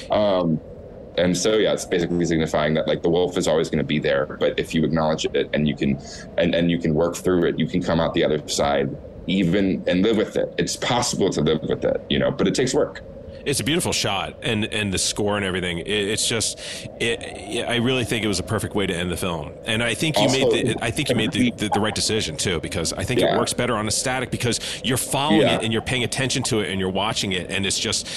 Um, 0.09 0.61
and 1.17 1.35
so 1.37 1.57
yeah 1.57 1.73
it's 1.73 1.85
basically 1.85 2.23
signifying 2.25 2.73
that 2.73 2.87
like 2.87 3.01
the 3.01 3.09
wolf 3.09 3.37
is 3.37 3.47
always 3.47 3.69
going 3.69 3.77
to 3.77 3.83
be 3.83 3.99
there 3.99 4.37
but 4.39 4.57
if 4.57 4.73
you 4.73 4.83
acknowledge 4.83 5.25
it 5.25 5.49
and 5.53 5.67
you 5.67 5.75
can 5.75 5.99
and, 6.37 6.55
and 6.55 6.71
you 6.71 6.79
can 6.79 6.93
work 6.93 7.15
through 7.15 7.43
it 7.45 7.59
you 7.59 7.67
can 7.67 7.81
come 7.83 7.99
out 7.99 8.13
the 8.13 8.23
other 8.23 8.45
side 8.47 8.95
even 9.27 9.83
and 9.87 10.01
live 10.01 10.17
with 10.17 10.35
it. 10.35 10.51
It's 10.57 10.75
possible 10.75 11.29
to 11.29 11.41
live 11.41 11.61
with 11.61 11.83
it 11.85 12.01
you 12.09 12.17
know 12.17 12.31
but 12.31 12.47
it 12.47 12.55
takes 12.55 12.73
work. 12.73 13.01
It's 13.45 13.59
a 13.59 13.63
beautiful 13.63 13.91
shot 13.91 14.37
and 14.43 14.65
and 14.65 14.93
the 14.93 14.97
score 14.97 15.35
and 15.35 15.43
everything. 15.45 15.79
It, 15.79 15.87
it's 15.87 16.27
just 16.27 16.59
it, 16.99 17.65
i 17.67 17.75
really 17.77 18.05
think 18.05 18.23
it 18.23 18.27
was 18.27 18.39
a 18.39 18.43
perfect 18.43 18.73
way 18.75 18.85
to 18.87 18.95
end 18.95 19.11
the 19.11 19.17
film. 19.17 19.51
And 19.65 19.83
i 19.83 19.93
think 19.93 20.15
you 20.17 20.23
Also, 20.23 20.49
made 20.51 20.67
the, 20.77 20.83
i 20.83 20.91
think 20.91 21.09
you 21.09 21.15
made 21.15 21.31
the, 21.33 21.51
the, 21.51 21.69
the 21.69 21.79
right 21.79 21.93
decision 21.95 22.37
too 22.37 22.59
because 22.59 22.93
i 22.93 23.03
think 23.03 23.19
it 23.19 23.35
works 23.37 23.53
better 23.53 23.75
on 23.75 23.87
a 23.87 23.91
static 23.91 24.31
because 24.31 24.59
you're 24.83 24.97
following 24.97 25.41
Yeah. 25.41 25.55
it 25.57 25.63
and 25.63 25.73
you're 25.73 25.81
paying 25.81 26.03
attention 26.03 26.41
to 26.43 26.59
it 26.61 26.69
and 26.69 26.79
you're 26.79 26.89
watching 26.89 27.31
it 27.33 27.49
and 27.51 27.65
it's 27.65 27.79
just 27.79 28.07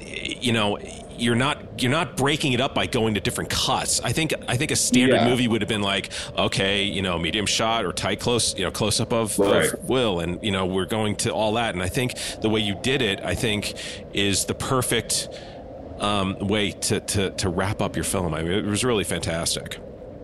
you 0.00 0.52
know 0.52 0.78
you're 1.20 1.34
not 1.34 1.82
you're 1.82 1.90
not 1.90 2.16
breaking 2.16 2.52
it 2.52 2.60
up 2.60 2.74
by 2.74 2.86
going 2.86 3.14
to 3.14 3.20
different 3.20 3.50
cuts. 3.50 4.00
I 4.00 4.12
think 4.12 4.32
I 4.48 4.56
think 4.56 4.70
a 4.70 4.76
standard 4.76 5.16
Yeah. 5.16 5.28
movie 5.28 5.48
would 5.48 5.60
have 5.62 5.68
been 5.68 5.82
like, 5.82 6.10
okay, 6.36 6.84
you 6.84 7.02
know, 7.02 7.18
medium 7.18 7.46
shot 7.46 7.84
or 7.84 7.92
tight 7.92 8.20
close, 8.20 8.56
you 8.56 8.64
know, 8.64 8.70
close 8.70 9.00
up 9.00 9.12
of, 9.12 9.38
Right. 9.38 9.72
of 9.72 9.88
Will, 9.88 10.20
and 10.20 10.42
you 10.42 10.50
know, 10.50 10.66
we're 10.66 10.86
going 10.86 11.16
to 11.16 11.30
all 11.32 11.54
that. 11.54 11.74
And 11.74 11.82
I 11.82 11.88
think 11.88 12.14
the 12.42 12.48
way 12.48 12.60
you 12.60 12.74
did 12.82 13.02
it, 13.02 13.20
I 13.24 13.34
think, 13.34 13.74
is 14.14 14.44
the 14.46 14.54
perfect 14.54 15.28
um, 16.00 16.38
way 16.38 16.70
to, 16.72 17.00
to 17.00 17.30
to 17.30 17.48
wrap 17.48 17.82
up 17.82 17.96
your 17.96 18.04
film. 18.04 18.32
I 18.34 18.42
mean, 18.42 18.52
it 18.52 18.64
was 18.64 18.84
really 18.84 19.04
fantastic. 19.04 19.78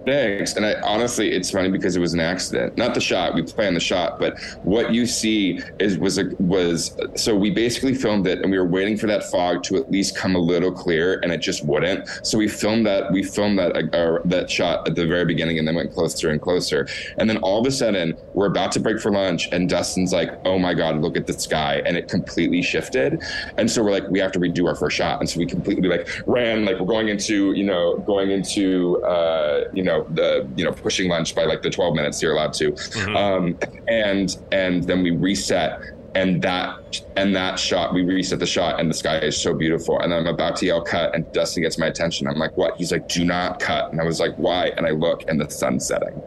Thanks. 0.05 0.55
And 0.57 0.67
I 0.67 0.81
honestly, 0.83 1.33
it's 1.33 1.51
funny 1.51 1.71
because 1.71 1.97
it 1.97 2.01
was 2.01 2.13
an 2.13 2.21
accident. 2.21 2.77
Not 2.77 2.95
the 2.95 3.01
shot. 3.01 3.35
We 3.35 3.43
planned 3.43 3.77
the 3.77 3.81
shot, 3.81 4.19
but 4.19 4.39
what 4.63 4.93
you 4.93 5.07
see 5.07 5.61
is 5.79 5.99
was 5.99 6.19
a 6.19 6.31
was 6.39 6.97
so 7.15 7.35
we 7.35 7.51
basically 7.51 7.95
filmed 7.95 8.27
it, 8.27 8.41
and 8.41 8.51
we 8.51 8.59
were 8.59 8.67
waiting 8.67 8.97
for 8.97 9.07
that 9.07 9.25
fog 9.31 9.63
to 9.65 9.77
at 9.77 9.91
least 9.91 10.17
come 10.17 10.35
a 10.35 10.39
little 10.39 10.73
clear, 10.73 11.21
and 11.23 11.33
it 11.33 11.39
just 11.39 11.65
wouldn't. 11.65 12.09
So 12.23 12.37
we 12.37 12.49
filmed 12.49 12.87
that. 12.87 13.13
We 13.13 13.23
filmed 13.23 13.59
that 13.59 13.77
uh, 13.95 14.19
that 14.27 14.51
shot 14.51 14.87
at 14.87 14.95
the 14.95 15.07
very 15.07 15.25
beginning, 15.25 15.59
and 15.59 15.67
then 15.67 15.75
went 15.75 15.93
closer 15.93 16.31
and 16.31 16.41
closer. 16.41 16.87
And 17.19 17.29
then 17.29 17.39
all 17.39 17.61
of 17.61 17.67
a 17.67 17.71
sudden, 17.71 18.17
we're 18.35 18.47
about 18.47 18.73
to 18.73 18.81
break 18.81 19.01
for 19.01 19.11
lunch, 19.11 19.49
and 19.53 19.69
Dustin's 19.69 20.13
like, 20.13 20.39
"Oh 20.45 20.59
my 20.59 20.75
god, 20.75 21.01
look 21.01 21.17
at 21.17 21.27
the 21.27 21.33
sky!" 21.33 21.83
And 21.87 21.97
it 21.97 22.09
completely 22.09 22.63
shifted. 22.63 23.23
And 23.57 23.71
so 23.71 23.83
we're 23.83 23.91
like, 23.93 24.09
we 24.09 24.19
have 24.19 24.33
to 24.33 24.39
redo 24.39 24.67
our 24.69 24.75
first 24.75 24.97
shot. 24.97 25.21
And 25.21 25.29
so 25.29 25.39
we 25.39 25.47
completely 25.47 25.89
like 25.89 26.09
ran 26.27 26.65
like 26.65 26.79
we're 26.79 26.87
going 26.87 27.09
into 27.09 27.53
you 27.53 27.65
know 27.65 27.99
going 27.99 28.31
into 28.31 29.03
uh, 29.05 29.65
you 29.73 29.83
know 29.83 29.94
the 30.03 30.49
you 30.57 30.65
know 30.65 30.73
pushing 30.73 31.09
lunch 31.09 31.35
by 31.35 31.45
like 31.45 31.63
the 31.63 31.71
12 31.71 31.95
minutes 31.95 32.21
you're 32.23 32.33
allowed 32.33 32.53
to. 32.55 32.75
Um, 33.17 33.59
and 33.89 34.37
and 34.53 34.85
then 34.85 35.03
we 35.03 35.13
reset 35.13 35.81
and 36.15 36.41
that 36.43 37.01
and 37.17 37.35
that 37.35 37.59
shot 37.59 37.93
we 37.93 38.03
reset 38.03 38.39
the 38.39 38.47
shot 38.47 38.81
and 38.81 38.89
the 38.91 38.95
sky 38.95 39.19
is 39.19 39.41
so 39.41 39.55
beautiful. 39.55 40.01
And 40.01 40.13
i'm 40.13 40.27
about 40.27 40.57
to 40.57 40.67
yell 40.67 40.83
cut 40.83 41.15
and 41.15 41.31
dustin 41.33 41.63
gets 41.63 41.79
my 41.79 41.87
attention. 41.87 42.27
I'm 42.27 42.39
like 42.39 42.57
what? 42.57 42.77
He's 42.77 42.93
like 42.93 43.09
do 43.09 43.25
not 43.25 43.61
cut. 43.61 43.91
And 43.91 44.01
i 44.01 44.05
was 44.05 44.21
like 44.21 44.35
why? 44.37 44.69
And 44.77 44.87
i 44.87 44.91
look 44.91 45.29
and 45.29 45.41
the 45.41 45.49
sun's 45.49 45.87
setting. 45.87 46.21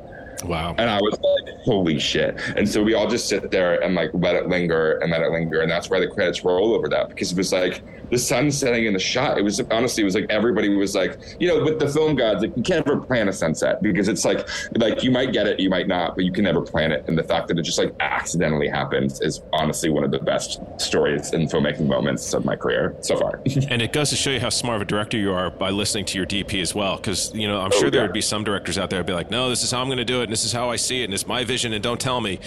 Wow. 0.46 0.76
and 0.78 0.90
I 0.90 1.00
was 1.02 1.14
like, 1.20 1.56
holy 1.64 2.00
shit. 2.00 2.40
And 2.56 2.70
so 2.70 2.84
we 2.84 2.94
all 2.94 3.08
just 3.08 3.28
sit 3.28 3.50
there 3.50 3.82
and 3.84 3.96
like 3.96 4.12
let 4.14 4.36
it 4.36 4.48
linger 4.48 4.98
and 5.00 5.12
let 5.12 5.22
it 5.22 5.32
linger. 5.32 5.62
And 5.62 5.72
that's 5.72 5.90
why 5.90 6.00
the 6.00 6.08
credits 6.08 6.44
roll 6.44 6.76
over 6.76 6.88
that 6.90 7.10
because 7.10 7.32
it 7.32 7.38
was 7.38 7.52
like 7.52 7.82
the 8.10 8.18
sun 8.18 8.52
setting 8.52 8.86
in 8.86 8.94
the 8.94 9.00
shot. 9.00 9.38
It 9.38 9.44
was 9.44 9.60
honestly, 9.72 10.02
it 10.02 10.06
was 10.06 10.16
like 10.16 10.28
everybody 10.30 10.70
was 10.70 10.96
like, 10.96 11.18
you 11.40 11.48
know, 11.48 11.64
with 11.64 11.80
the 11.80 11.88
film 11.88 12.16
gods, 12.16 12.42
like 12.42 12.56
you 12.56 12.64
can't 12.64 12.88
ever 12.88 13.00
plan 13.00 13.28
a 13.28 13.34
sunset 13.34 13.82
because 13.82 14.08
it's 14.08 14.26
like, 14.26 14.48
like 14.76 15.04
you 15.04 15.12
might 15.12 15.34
get 15.34 15.48
it, 15.48 15.60
you 15.60 15.70
might 15.70 15.88
not, 15.88 16.16
but 16.16 16.26
you 16.26 16.32
can 16.32 16.44
never 16.44 16.62
plan 16.62 16.92
it. 16.92 17.06
And 17.08 17.18
the 17.18 17.24
fact 17.24 17.48
that 17.50 17.60
it 17.60 17.64
just 17.64 17.78
like 17.78 17.94
accidentally 18.00 18.68
happens 18.68 19.22
is 19.22 19.42
honestly 19.54 19.90
one 19.90 20.04
of 20.04 20.12
the 20.12 20.20
best 20.20 20.62
stories 20.78 21.34
and 21.34 21.50
filmmaking 21.50 21.88
moments 21.88 22.34
of 22.34 22.46
my 22.46 22.56
career 22.56 22.96
so 23.02 23.18
far. 23.18 23.42
And 23.70 23.82
it 23.82 23.92
goes 23.92 24.12
to 24.12 24.16
show 24.16 24.32
you 24.32 24.40
how 24.40 24.50
smart 24.50 24.78
of 24.78 24.84
a 24.84 24.86
director 24.86 25.18
you 25.18 25.34
are 25.34 25.50
by 25.50 25.72
listening 25.72 26.06
to 26.06 26.18
your 26.18 26.26
DP 26.26 26.62
as 26.62 26.74
well. 26.74 26.96
Because, 26.96 27.34
you 27.34 27.48
know, 27.48 27.60
I'm 27.60 27.72
oh, 27.74 27.80
sure 27.80 27.90
there 27.90 28.02
yeah. 28.02 28.08
would 28.08 28.14
be 28.14 28.22
some 28.22 28.44
directors 28.44 28.78
out 28.78 28.90
there 28.90 29.00
who'd 29.00 29.08
be 29.08 29.14
like, 29.14 29.30
no, 29.30 29.50
this 29.50 29.64
is 29.64 29.72
how 29.72 29.82
I'm 29.82 29.88
going 29.88 29.98
to 29.98 30.06
do 30.06 30.22
it. 30.22 30.26
And 30.26 30.32
this 30.32 30.46
is 30.46 30.54
how 30.54 30.70
I 30.70 30.78
see 30.78 31.02
it. 31.02 31.06
And 31.06 31.14
it's 31.14 31.28
my 31.28 31.44
vision. 31.44 31.74
And 31.74 31.84
don't 31.84 32.00
tell 32.00 32.22
me. 32.22 32.40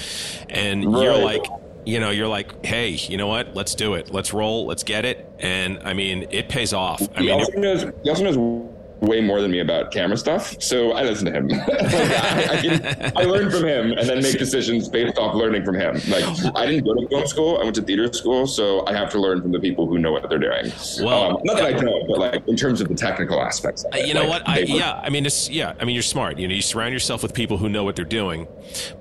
And 0.48 0.82
you're 0.82 1.16
like, 1.16 1.44
you 1.84 2.00
know, 2.00 2.10
you're 2.10 2.28
like, 2.28 2.64
hey, 2.64 2.90
you 2.90 3.16
know 3.16 3.26
what? 3.26 3.54
Let's 3.54 3.74
do 3.74 3.94
it. 3.94 4.12
Let's 4.12 4.32
roll. 4.32 4.66
Let's 4.66 4.82
get 4.82 5.04
it. 5.04 5.30
And 5.38 5.78
I 5.84 5.92
mean, 5.92 6.26
it 6.30 6.48
pays 6.48 6.72
off. 6.72 7.02
I 7.14 7.20
he 7.20 7.26
mean, 7.26 7.40
also 7.40 7.52
knows 7.52 7.84
he 8.02 8.10
also 8.10 8.24
knows 8.24 8.69
way 9.00 9.20
more 9.20 9.40
than 9.40 9.50
me 9.50 9.60
about 9.60 9.90
camera 9.90 10.16
stuff, 10.16 10.60
so 10.60 10.92
I 10.92 11.02
listen 11.02 11.26
to 11.26 11.32
him. 11.32 11.48
like, 11.48 11.68
I, 11.68 12.48
I, 12.50 12.56
can, 12.60 13.12
I 13.16 13.24
learn 13.24 13.50
from 13.50 13.64
him 13.64 13.92
and 13.92 14.08
then 14.08 14.22
make 14.22 14.38
decisions 14.38 14.88
based 14.88 15.18
off 15.18 15.34
learning 15.34 15.64
from 15.64 15.76
him. 15.76 15.94
Like 16.08 16.24
I 16.54 16.66
didn't 16.66 16.84
go 16.84 16.94
to 16.94 17.08
film 17.08 17.26
school; 17.26 17.58
I 17.58 17.64
went 17.64 17.76
to 17.76 17.82
theater 17.82 18.12
school, 18.12 18.46
so 18.46 18.86
I 18.86 18.92
have 18.92 19.10
to 19.10 19.20
learn 19.20 19.40
from 19.40 19.52
the 19.52 19.60
people 19.60 19.86
who 19.86 19.98
know 19.98 20.12
what 20.12 20.28
they're 20.28 20.38
doing. 20.38 20.72
Well, 21.00 21.36
um, 21.36 21.40
not 21.44 21.56
that 21.56 21.66
I 21.66 21.72
don't, 21.72 22.06
but 22.06 22.18
like 22.18 22.46
in 22.48 22.56
terms 22.56 22.80
of 22.80 22.88
the 22.88 22.94
technical 22.94 23.40
aspects. 23.40 23.84
Of 23.84 23.94
Uh, 23.94 23.98
it, 23.98 24.08
you 24.08 24.14
know 24.14 24.20
like, 24.20 24.46
what? 24.46 24.48
I, 24.48 24.58
yeah, 24.60 25.00
I 25.02 25.08
mean, 25.10 25.24
it's 25.24 25.48
yeah. 25.48 25.74
I 25.80 25.84
mean, 25.84 25.94
you're 25.94 26.02
smart. 26.02 26.38
You 26.38 26.48
know, 26.48 26.54
you 26.54 26.62
surround 26.62 26.92
yourself 26.92 27.22
with 27.22 27.34
people 27.34 27.56
who 27.56 27.68
know 27.68 27.84
what 27.84 27.96
they're 27.96 28.04
doing. 28.04 28.46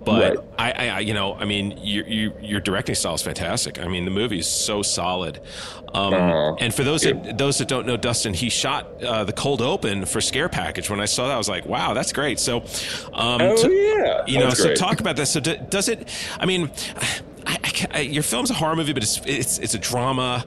But 0.03 0.19
Right. 0.19 0.37
I, 0.57 0.71
I, 0.71 0.87
I, 0.87 0.99
you 0.99 1.13
know, 1.13 1.35
I 1.35 1.45
mean, 1.45 1.77
you, 1.81 2.03
you, 2.07 2.33
your 2.41 2.59
directing 2.59 2.95
style 2.95 3.15
is 3.15 3.21
fantastic. 3.21 3.79
I 3.79 3.87
mean, 3.87 4.05
the 4.05 4.11
movie 4.11 4.39
is 4.39 4.47
so 4.47 4.81
solid. 4.81 5.39
Um, 5.93 6.13
Aw. 6.13 6.55
and 6.59 6.73
for 6.73 6.83
those 6.83 7.01
that 7.01 7.37
those 7.37 7.57
that 7.57 7.67
don't 7.67 7.85
know, 7.87 7.97
Dustin, 7.97 8.33
he 8.33 8.49
shot 8.49 9.03
uh, 9.03 9.23
the 9.23 9.33
cold 9.33 9.61
open 9.61 10.05
for 10.05 10.21
Scare 10.21 10.49
Package. 10.49 10.89
When 10.89 10.99
I 10.99 11.05
saw 11.05 11.27
that, 11.27 11.33
I 11.33 11.37
was 11.37 11.49
like, 11.49 11.65
wow, 11.65 11.93
that's 11.93 12.13
great. 12.13 12.39
So, 12.39 12.57
um, 13.13 13.41
Oh 13.41 13.57
to- 13.57 13.71
yeah, 13.71 14.23
you 14.27 14.39
know, 14.39 14.51
so 14.51 14.73
talk 14.75 14.99
about 14.99 15.15
this. 15.15 15.31
So 15.31 15.39
d- 15.39 15.57
does 15.69 15.89
it? 15.89 16.07
I 16.39 16.45
mean. 16.45 16.71
I, 17.45 17.57
I 17.63 17.87
I, 17.91 17.99
your 18.01 18.21
film's 18.23 18.51
a 18.51 18.53
horror 18.53 18.75
movie, 18.75 18.91
but 18.93 19.01
it's 19.01 19.21
it's, 19.25 19.57
it's 19.59 19.73
a 19.73 19.79
drama. 19.79 20.45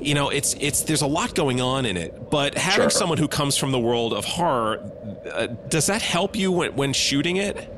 You 0.00 0.14
know, 0.14 0.30
it's 0.30 0.54
it's 0.54 0.82
there's 0.82 1.02
a 1.02 1.06
lot 1.06 1.34
going 1.34 1.60
on 1.60 1.84
in 1.84 1.96
it. 1.96 2.30
But 2.30 2.56
having 2.56 2.84
Sure. 2.84 2.90
someone 2.90 3.18
who 3.18 3.26
comes 3.28 3.56
from 3.58 3.72
the 3.72 3.80
world 3.80 4.14
of 4.14 4.24
horror, 4.24 4.78
uh, 5.34 5.48
does 5.68 5.86
that 5.86 6.00
help 6.00 6.36
you 6.36 6.52
when, 6.52 6.74
when 6.76 6.92
shooting 6.92 7.36
it? 7.36 7.68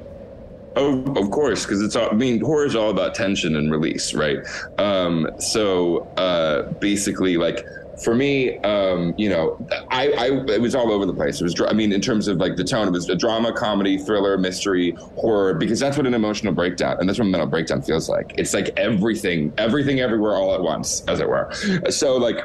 Oh, 0.76 1.02
of 1.16 1.30
course, 1.30 1.64
because 1.64 1.82
it's 1.82 1.94
all. 1.94 2.10
I 2.10 2.14
mean, 2.14 2.40
horror 2.40 2.66
is 2.66 2.74
all 2.74 2.90
about 2.90 3.14
tension 3.14 3.56
and 3.56 3.70
release, 3.70 4.12
right? 4.12 4.38
Um, 4.78 5.30
so 5.38 6.00
uh, 6.16 6.62
basically, 6.74 7.36
like 7.36 7.64
for 8.02 8.14
me, 8.14 8.58
um, 8.58 9.14
you 9.16 9.28
know, 9.28 9.56
I, 9.90 10.10
I 10.10 10.26
it 10.52 10.60
was 10.60 10.74
all 10.74 10.90
over 10.92 11.06
the 11.06 11.14
place. 11.14 11.40
It 11.40 11.44
was, 11.44 11.60
I 11.60 11.72
mean, 11.72 11.92
in 11.92 12.00
terms 12.00 12.28
of 12.28 12.38
like 12.38 12.56
the 12.56 12.64
tone, 12.64 12.88
it 12.88 12.90
was 12.90 13.08
a 13.08 13.14
drama, 13.14 13.52
comedy, 13.52 13.98
thriller, 13.98 14.36
mystery, 14.36 14.96
horror, 15.16 15.54
because 15.54 15.78
that's 15.78 15.96
what 15.96 16.06
an 16.06 16.14
emotional 16.14 16.52
breakdown 16.52 16.96
and 16.98 17.08
that's 17.08 17.18
what 17.18 17.26
a 17.26 17.30
mental 17.30 17.48
breakdown 17.48 17.82
feels 17.82 18.08
like. 18.08 18.34
It's 18.36 18.54
like 18.54 18.70
everything, 18.76 19.52
everything, 19.58 20.00
everywhere, 20.00 20.34
all 20.34 20.54
at 20.54 20.62
once, 20.62 21.04
as 21.06 21.20
it 21.20 21.28
were. 21.28 21.52
So 21.90 22.16
like 22.16 22.44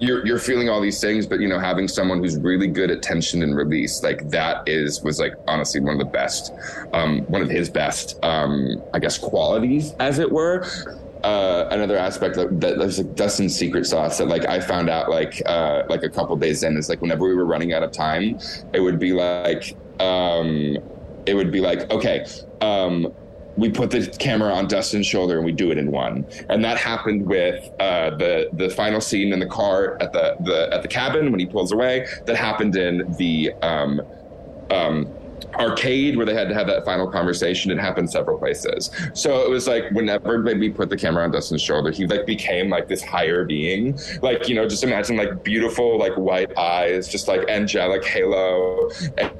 you're 0.00 0.24
you're 0.26 0.38
feeling 0.38 0.68
all 0.68 0.80
these 0.80 1.00
things, 1.00 1.26
but 1.26 1.40
you 1.40 1.48
know, 1.48 1.58
having 1.58 1.88
someone 1.88 2.18
who's 2.18 2.36
really 2.38 2.68
good 2.68 2.90
at 2.90 3.02
tension 3.02 3.42
and 3.42 3.56
release, 3.56 4.02
like 4.02 4.28
that 4.30 4.68
is 4.68 5.02
was 5.02 5.18
like 5.18 5.34
honestly 5.46 5.80
one 5.80 5.92
of 5.92 5.98
the 5.98 6.04
best, 6.04 6.52
um, 6.92 7.20
one 7.22 7.42
of 7.42 7.50
his 7.50 7.68
best, 7.68 8.18
um, 8.22 8.82
I 8.94 8.98
guess, 8.98 9.18
qualities, 9.18 9.94
as 9.98 10.18
it 10.18 10.30
were. 10.30 10.66
Uh, 11.24 11.66
another 11.72 11.98
aspect 11.98 12.36
that, 12.36 12.60
that 12.60 12.78
there's 12.78 12.98
like 12.98 13.16
Dustin's 13.16 13.56
secret 13.56 13.86
sauce 13.86 14.18
that 14.18 14.28
like 14.28 14.46
I 14.46 14.60
found 14.60 14.88
out 14.88 15.10
like 15.10 15.42
uh, 15.46 15.82
like 15.88 16.04
a 16.04 16.08
couple 16.08 16.36
days 16.36 16.62
in 16.62 16.76
is 16.76 16.88
like 16.88 17.00
whenever 17.00 17.26
we 17.26 17.34
were 17.34 17.46
running 17.46 17.72
out 17.72 17.82
of 17.82 17.90
time, 17.90 18.38
it 18.72 18.80
would 18.80 19.00
be 19.00 19.12
like 19.12 19.76
um, 19.98 20.76
it 21.26 21.34
would 21.34 21.50
be 21.50 21.60
like 21.60 21.90
okay. 21.90 22.24
Um, 22.60 23.12
we 23.58 23.68
put 23.68 23.90
the 23.90 24.06
camera 24.18 24.52
on 24.52 24.68
Dustin's 24.68 25.06
shoulder 25.06 25.36
and 25.36 25.44
we 25.44 25.50
do 25.50 25.72
it 25.72 25.78
in 25.78 25.90
one. 25.90 26.24
And 26.48 26.64
that 26.64 26.78
happened 26.78 27.26
with 27.26 27.68
uh, 27.80 28.10
the 28.16 28.48
the 28.52 28.70
final 28.70 29.00
scene 29.00 29.32
in 29.32 29.40
the 29.40 29.46
car 29.46 29.98
at 30.00 30.12
the, 30.12 30.36
the 30.40 30.72
at 30.72 30.82
the 30.82 30.88
cabin 30.88 31.32
when 31.32 31.40
he 31.40 31.46
pulls 31.46 31.72
away. 31.72 32.06
That 32.26 32.36
happened 32.36 32.76
in 32.76 33.12
the 33.18 33.52
um, 33.62 34.00
um, 34.70 35.12
arcade 35.54 36.16
where 36.16 36.24
they 36.24 36.34
had 36.34 36.48
to 36.48 36.54
have 36.54 36.68
that 36.68 36.84
final 36.84 37.10
conversation. 37.10 37.72
It 37.72 37.80
happened 37.80 38.10
several 38.10 38.38
places. 38.38 38.90
So 39.12 39.44
it 39.44 39.50
was 39.50 39.66
like 39.66 39.90
whenever 39.90 40.40
we 40.40 40.70
put 40.70 40.88
the 40.88 40.96
camera 40.96 41.24
on 41.24 41.32
Dustin's 41.32 41.62
shoulder, 41.62 41.90
he 41.90 42.06
like 42.06 42.26
became 42.26 42.70
like 42.70 42.86
this 42.86 43.02
higher 43.02 43.44
being. 43.44 43.98
Like 44.22 44.48
you 44.48 44.54
know, 44.54 44.68
just 44.68 44.84
imagine 44.84 45.16
like 45.16 45.42
beautiful 45.42 45.98
like 45.98 46.14
white 46.16 46.56
eyes, 46.56 47.08
just 47.08 47.26
like 47.26 47.48
angelic 47.48 48.04
halo, 48.04 48.88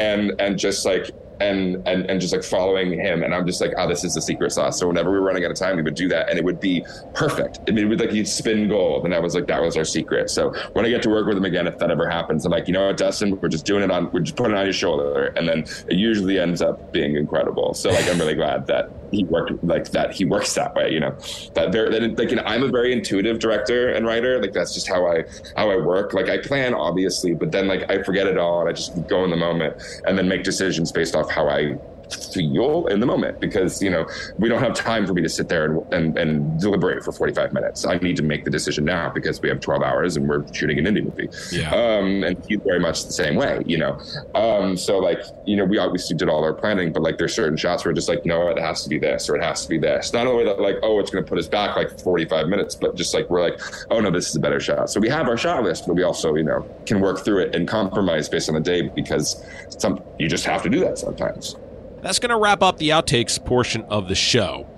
and 0.00 0.32
and 0.40 0.58
just 0.58 0.84
like 0.84 1.12
and 1.40 1.86
and 1.86 2.08
and 2.10 2.20
just 2.20 2.32
like 2.32 2.44
following 2.44 2.92
him. 2.92 3.22
And 3.22 3.34
I'm 3.34 3.46
just 3.46 3.60
like, 3.60 3.72
oh, 3.76 3.88
this 3.88 4.04
is 4.04 4.14
the 4.14 4.22
secret 4.22 4.52
sauce. 4.52 4.78
So 4.78 4.86
whenever 4.88 5.10
we 5.10 5.18
were 5.18 5.24
running 5.24 5.44
out 5.44 5.50
of 5.50 5.56
time, 5.56 5.76
we 5.76 5.82
would 5.82 5.94
do 5.94 6.08
that, 6.08 6.28
and 6.28 6.38
it 6.38 6.44
would 6.44 6.60
be 6.60 6.84
perfect. 7.14 7.60
I 7.68 7.72
mean, 7.72 7.86
it 7.86 7.88
would 7.88 8.00
like 8.00 8.12
you'd 8.12 8.28
spin 8.28 8.68
gold, 8.68 9.04
and 9.04 9.14
I 9.14 9.18
was 9.18 9.34
like, 9.34 9.46
that 9.46 9.60
was 9.60 9.76
our 9.76 9.84
secret. 9.84 10.30
So 10.30 10.52
when 10.72 10.84
I 10.84 10.90
get 10.90 11.02
to 11.02 11.10
work 11.10 11.26
with 11.26 11.36
him 11.36 11.44
again, 11.44 11.66
if 11.66 11.78
that 11.78 11.90
ever 11.90 12.08
happens, 12.08 12.44
I'm 12.44 12.52
like, 12.52 12.66
you 12.66 12.74
know 12.74 12.86
what, 12.86 12.96
Dustin, 12.96 13.40
we're 13.40 13.48
just 13.48 13.66
doing 13.66 13.82
it 13.82 13.90
on, 13.90 14.10
we're 14.12 14.20
just 14.20 14.36
putting 14.36 14.56
it 14.56 14.58
on 14.58 14.64
your 14.64 14.72
shoulder, 14.72 15.26
and 15.36 15.48
then 15.48 15.60
it 15.88 15.96
usually 15.96 16.38
ends 16.38 16.62
up 16.62 16.92
being 16.92 17.16
incredible. 17.16 17.74
So 17.74 17.90
like, 17.90 18.08
I'm 18.08 18.18
really 18.18 18.34
glad 18.34 18.66
that 18.66 18.90
he 19.10 19.24
worked 19.24 19.62
like 19.64 19.90
that. 19.90 20.12
He 20.12 20.24
works 20.24 20.54
that 20.54 20.74
way, 20.74 20.92
you 20.92 21.00
know. 21.00 21.16
That 21.54 21.72
very 21.72 21.90
that, 21.90 22.18
like 22.18 22.30
you 22.30 22.36
know, 22.36 22.42
I'm 22.44 22.62
a 22.62 22.68
very 22.68 22.92
intuitive 22.92 23.38
director 23.38 23.90
and 23.90 24.06
writer. 24.06 24.40
Like 24.40 24.52
that's 24.52 24.74
just 24.74 24.88
how 24.88 25.06
I 25.06 25.24
how 25.56 25.70
I 25.70 25.76
work. 25.76 26.12
Like 26.12 26.28
I 26.28 26.38
plan 26.38 26.74
obviously, 26.74 27.34
but 27.34 27.52
then 27.52 27.68
like 27.68 27.90
I 27.90 28.02
forget 28.02 28.26
it 28.26 28.38
all 28.38 28.60
and 28.60 28.68
I 28.68 28.72
just 28.72 29.06
go 29.08 29.24
in 29.24 29.30
the 29.30 29.36
moment 29.36 29.82
and 30.06 30.16
then 30.18 30.28
make 30.28 30.44
decisions 30.44 30.92
based 30.92 31.14
off 31.14 31.30
how 31.30 31.48
I 31.48 31.78
feel 32.10 32.86
in 32.86 33.00
the 33.00 33.06
moment 33.06 33.40
because 33.40 33.82
you 33.82 33.90
know 33.90 34.06
we 34.38 34.48
don't 34.48 34.60
have 34.60 34.74
time 34.74 35.06
for 35.06 35.14
me 35.14 35.22
to 35.22 35.28
sit 35.28 35.48
there 35.48 35.64
and, 35.64 35.92
and, 35.92 36.18
and 36.18 36.60
deliberate 36.60 37.04
for 37.04 37.12
45 37.12 37.52
minutes. 37.52 37.86
I 37.86 37.98
need 37.98 38.16
to 38.16 38.22
make 38.22 38.44
the 38.44 38.50
decision 38.50 38.84
now 38.84 39.10
because 39.10 39.40
we 39.40 39.48
have 39.48 39.60
12 39.60 39.82
hours 39.82 40.16
and 40.16 40.28
we're 40.28 40.44
shooting 40.52 40.78
an 40.78 40.84
indie 40.84 41.04
movie. 41.04 41.28
Yeah. 41.50 41.70
um 41.70 42.24
and 42.24 42.42
he's 42.48 42.60
very 42.64 42.80
much 42.80 43.04
the 43.04 43.12
same 43.12 43.34
way 43.36 43.62
you 43.66 43.78
know? 43.78 43.98
Um 44.34 44.76
so 44.76 44.98
like 44.98 45.20
you 45.46 45.56
know 45.56 45.64
we 45.64 45.78
obviously 45.78 46.16
did 46.16 46.28
all 46.28 46.44
our 46.44 46.54
planning 46.54 46.92
but 46.92 47.02
like 47.02 47.18
there's 47.18 47.34
certain 47.34 47.56
shots 47.56 47.84
where 47.84 47.92
just 47.94 48.08
like 48.08 48.24
no 48.24 48.48
it 48.48 48.58
has 48.58 48.82
to 48.84 48.88
be 48.88 48.98
this 48.98 49.28
or 49.28 49.36
it 49.36 49.42
has 49.42 49.62
to 49.62 49.68
be 49.68 49.78
this. 49.78 50.12
Not 50.12 50.26
only 50.26 50.44
that 50.44 50.60
like 50.60 50.76
oh 50.82 50.98
it's 51.00 51.10
going 51.10 51.24
to 51.24 51.28
put 51.28 51.38
us 51.38 51.48
back 51.48 51.76
like 51.76 52.00
45 52.00 52.48
minutes 52.48 52.74
but 52.74 52.96
just 52.96 53.14
like 53.14 53.28
we're 53.30 53.42
like 53.42 53.60
oh 53.90 54.00
no 54.00 54.10
this 54.10 54.28
is 54.28 54.36
a 54.36 54.40
better 54.40 54.60
shot. 54.60 54.90
So 54.90 55.00
we 55.00 55.08
have 55.08 55.28
our 55.28 55.36
shot 55.36 55.62
list 55.62 55.86
but 55.86 55.94
we 55.94 56.02
also 56.02 56.34
you 56.34 56.44
know 56.44 56.66
can 56.86 57.00
work 57.00 57.24
through 57.24 57.42
it 57.42 57.54
and 57.54 57.66
compromise 57.68 58.28
based 58.28 58.48
on 58.48 58.54
the 58.54 58.60
day 58.60 58.82
because 58.88 59.44
some 59.68 60.02
you 60.18 60.28
just 60.28 60.44
have 60.44 60.62
to 60.62 60.68
do 60.68 60.80
that 60.80 60.98
sometimes 60.98 61.56
That's 62.00 62.18
going 62.18 62.30
to 62.30 62.36
wrap 62.36 62.62
up 62.62 62.78
the 62.78 62.90
outtakes 62.90 63.44
portion 63.44 63.82
of 63.84 64.08
the 64.08 64.14
show. 64.14 64.68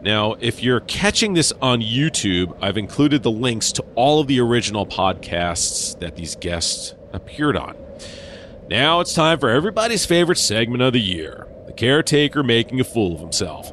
Now, 0.00 0.34
if 0.34 0.62
you're 0.62 0.80
catching 0.80 1.34
this 1.34 1.52
on 1.60 1.80
YouTube, 1.80 2.56
I've 2.60 2.78
included 2.78 3.22
the 3.22 3.30
links 3.30 3.72
to 3.72 3.84
all 3.94 4.20
of 4.20 4.26
the 4.26 4.40
original 4.40 4.86
podcasts 4.86 5.98
that 5.98 6.16
these 6.16 6.36
guests 6.36 6.94
appeared 7.12 7.56
on. 7.56 7.76
Now 8.68 9.00
it's 9.00 9.14
time 9.14 9.38
for 9.38 9.48
everybody's 9.48 10.04
favorite 10.04 10.38
segment 10.38 10.82
of 10.82 10.92
the 10.92 11.00
year 11.00 11.46
the 11.66 11.72
caretaker 11.72 12.42
making 12.42 12.80
a 12.80 12.84
fool 12.84 13.14
of 13.14 13.20
himself. 13.20 13.72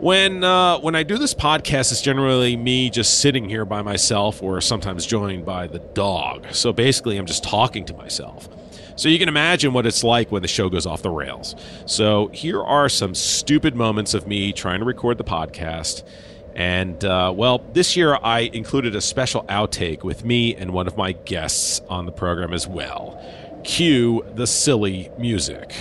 When 0.00 0.44
uh, 0.44 0.78
when 0.80 0.94
I 0.94 1.02
do 1.02 1.16
this 1.16 1.32
podcast, 1.32 1.90
it's 1.90 2.02
generally 2.02 2.56
me 2.56 2.90
just 2.90 3.20
sitting 3.20 3.48
here 3.48 3.64
by 3.64 3.80
myself, 3.80 4.42
or 4.42 4.60
sometimes 4.60 5.06
joined 5.06 5.46
by 5.46 5.66
the 5.66 5.78
dog. 5.78 6.46
So 6.52 6.72
basically, 6.74 7.16
I'm 7.16 7.24
just 7.24 7.42
talking 7.42 7.86
to 7.86 7.94
myself. 7.94 8.48
So 8.96 9.10
you 9.10 9.18
can 9.18 9.28
imagine 9.28 9.72
what 9.74 9.86
it's 9.86 10.02
like 10.02 10.32
when 10.32 10.42
the 10.42 10.48
show 10.48 10.68
goes 10.68 10.86
off 10.86 11.02
the 11.02 11.10
rails. 11.10 11.54
So 11.84 12.28
here 12.28 12.62
are 12.62 12.88
some 12.88 13.14
stupid 13.14 13.76
moments 13.76 14.14
of 14.14 14.26
me 14.26 14.52
trying 14.52 14.80
to 14.80 14.86
record 14.86 15.18
the 15.18 15.24
podcast. 15.24 16.02
And 16.54 17.04
uh, 17.04 17.32
well, 17.36 17.58
this 17.74 17.96
year 17.96 18.18
I 18.22 18.40
included 18.40 18.96
a 18.96 19.02
special 19.02 19.42
outtake 19.44 20.02
with 20.02 20.24
me 20.24 20.54
and 20.56 20.72
one 20.72 20.86
of 20.86 20.96
my 20.96 21.12
guests 21.12 21.82
on 21.90 22.06
the 22.06 22.12
program 22.12 22.54
as 22.54 22.66
well. 22.66 23.22
Cue 23.64 24.24
the 24.34 24.46
silly 24.46 25.10
music. 25.18 25.74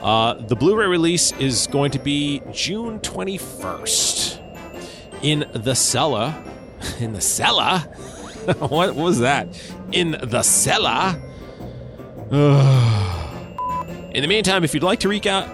Uh, 0.00 0.34
the 0.34 0.56
Blu-ray 0.56 0.86
release 0.86 1.32
is 1.32 1.66
going 1.66 1.90
to 1.90 1.98
be 1.98 2.40
June 2.52 3.00
21st 3.00 4.40
in 5.22 5.46
the 5.52 5.74
cellar. 5.74 6.34
In 6.98 7.12
the 7.12 7.20
cellar? 7.20 7.80
what 8.58 8.94
was 8.94 9.18
that? 9.18 9.48
In 9.92 10.12
the 10.22 10.42
cellar? 10.42 11.20
in 14.14 14.22
the 14.22 14.28
meantime, 14.28 14.62
if 14.62 14.72
you'd 14.72 14.84
like 14.84 15.00
to 15.00 15.08
reach 15.08 15.26
out, 15.26 15.48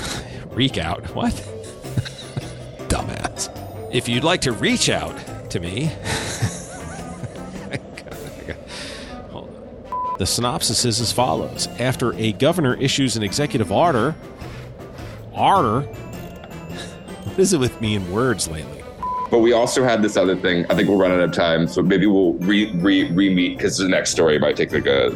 reach 0.50 0.76
out, 0.76 1.04
what? 1.14 1.32
Dumbass. 2.88 3.48
If 3.94 4.08
you'd 4.08 4.24
like 4.24 4.40
to 4.40 4.50
reach 4.50 4.88
out 4.88 5.16
to 5.50 5.60
me, 5.60 5.84
the 10.18 10.26
synopsis 10.26 10.84
is 10.84 11.00
as 11.00 11.12
follows: 11.12 11.68
After 11.78 12.12
a 12.14 12.32
governor 12.32 12.74
issues 12.74 13.16
an 13.16 13.22
executive 13.22 13.70
order, 13.70 14.16
order. 15.32 15.82
What 17.22 17.38
is 17.38 17.52
it 17.52 17.60
with 17.60 17.80
me 17.82 17.94
in 17.94 18.10
words 18.10 18.48
lately? 18.48 18.75
But 19.30 19.38
we 19.40 19.52
also 19.52 19.82
had 19.84 20.02
this 20.02 20.16
other 20.16 20.36
thing. 20.36 20.66
I 20.70 20.74
think 20.74 20.88
we'll 20.88 20.98
run 20.98 21.10
out 21.10 21.20
of 21.20 21.32
time, 21.32 21.66
so 21.66 21.82
maybe 21.82 22.06
we'll 22.06 22.34
re 22.34 22.70
re 22.76 23.10
re 23.12 23.34
meet 23.34 23.56
because 23.58 23.76
the 23.78 23.88
next 23.88 24.10
story 24.10 24.38
might 24.38 24.56
take 24.56 24.72
like 24.72 24.86
a 24.86 25.08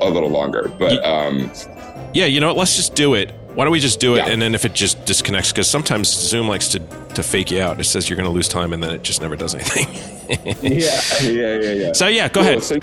a 0.00 0.08
little 0.10 0.28
longer. 0.30 0.70
But 0.78 1.04
um, 1.04 1.50
Yeah, 2.14 2.26
you 2.26 2.40
know 2.40 2.48
what? 2.48 2.56
Let's 2.56 2.76
just 2.76 2.94
do 2.94 3.14
it. 3.14 3.32
Why 3.54 3.64
don't 3.64 3.72
we 3.72 3.80
just 3.80 4.00
do 4.00 4.14
it? 4.14 4.18
Yeah. 4.18 4.28
And 4.28 4.40
then 4.42 4.54
if 4.54 4.64
it 4.66 4.74
just 4.74 5.04
disconnects, 5.06 5.50
because 5.50 5.68
sometimes 5.68 6.08
Zoom 6.12 6.46
likes 6.46 6.68
to, 6.68 6.78
to 7.14 7.22
fake 7.22 7.50
you 7.50 7.60
out. 7.62 7.80
It 7.80 7.84
says 7.84 8.08
you're 8.10 8.16
going 8.18 8.28
to 8.28 8.34
lose 8.34 8.48
time, 8.48 8.72
and 8.74 8.82
then 8.82 8.90
it 8.94 9.02
just 9.02 9.22
never 9.22 9.34
does 9.34 9.54
anything. 9.54 9.88
yeah, 10.62 11.00
yeah, 11.22 11.58
yeah, 11.58 11.72
yeah. 11.72 11.92
so 11.92 12.06
yeah, 12.06 12.28
go 12.28 12.42
Cool. 12.42 12.50
ahead. 12.50 12.62
So 12.62 12.76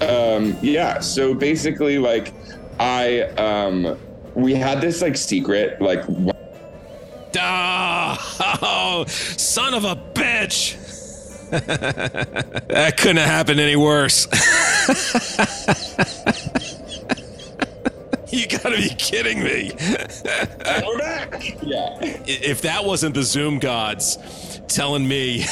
yeah, 0.00 0.06
um, 0.06 0.56
yeah. 0.60 1.00
So 1.00 1.32
basically, 1.34 1.98
like 1.98 2.32
I 2.78 3.22
um, 3.38 3.98
we 4.34 4.54
had 4.54 4.80
this 4.82 5.00
like 5.00 5.16
secret 5.16 5.80
like 5.80 6.04
Oh, 7.36 9.04
son 9.08 9.74
of 9.74 9.84
a 9.84 9.96
bitch! 9.96 10.80
that 11.50 12.96
couldn't 12.96 13.18
have 13.18 13.28
happened 13.28 13.60
any 13.60 13.76
worse. 13.76 14.26
you 18.32 18.46
gotta 18.48 18.76
be 18.76 18.88
kidding 18.96 19.42
me. 19.42 19.72
we're 20.84 20.98
back. 20.98 21.56
Yeah, 21.62 21.98
if 22.00 22.62
that 22.62 22.84
wasn't 22.84 23.14
the 23.14 23.22
Zoom 23.22 23.58
gods 23.58 24.18
telling 24.68 25.06
me, 25.06 25.44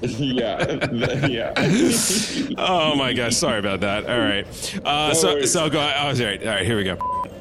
yeah, 0.00 0.86
yeah. 1.26 1.52
oh 2.56 2.94
my 2.96 3.12
gosh, 3.12 3.36
sorry 3.36 3.58
about 3.58 3.80
that. 3.80 4.08
All 4.08 4.18
right, 4.18 4.46
uh, 4.84 5.14
so 5.14 5.34
worries. 5.34 5.52
so 5.52 5.68
go. 5.68 5.80
Oh, 5.80 5.82
all 5.82 6.14
right, 6.14 6.40
all 6.42 6.48
right, 6.48 6.64
here 6.64 6.76
we 6.76 6.84
go. 6.84 6.96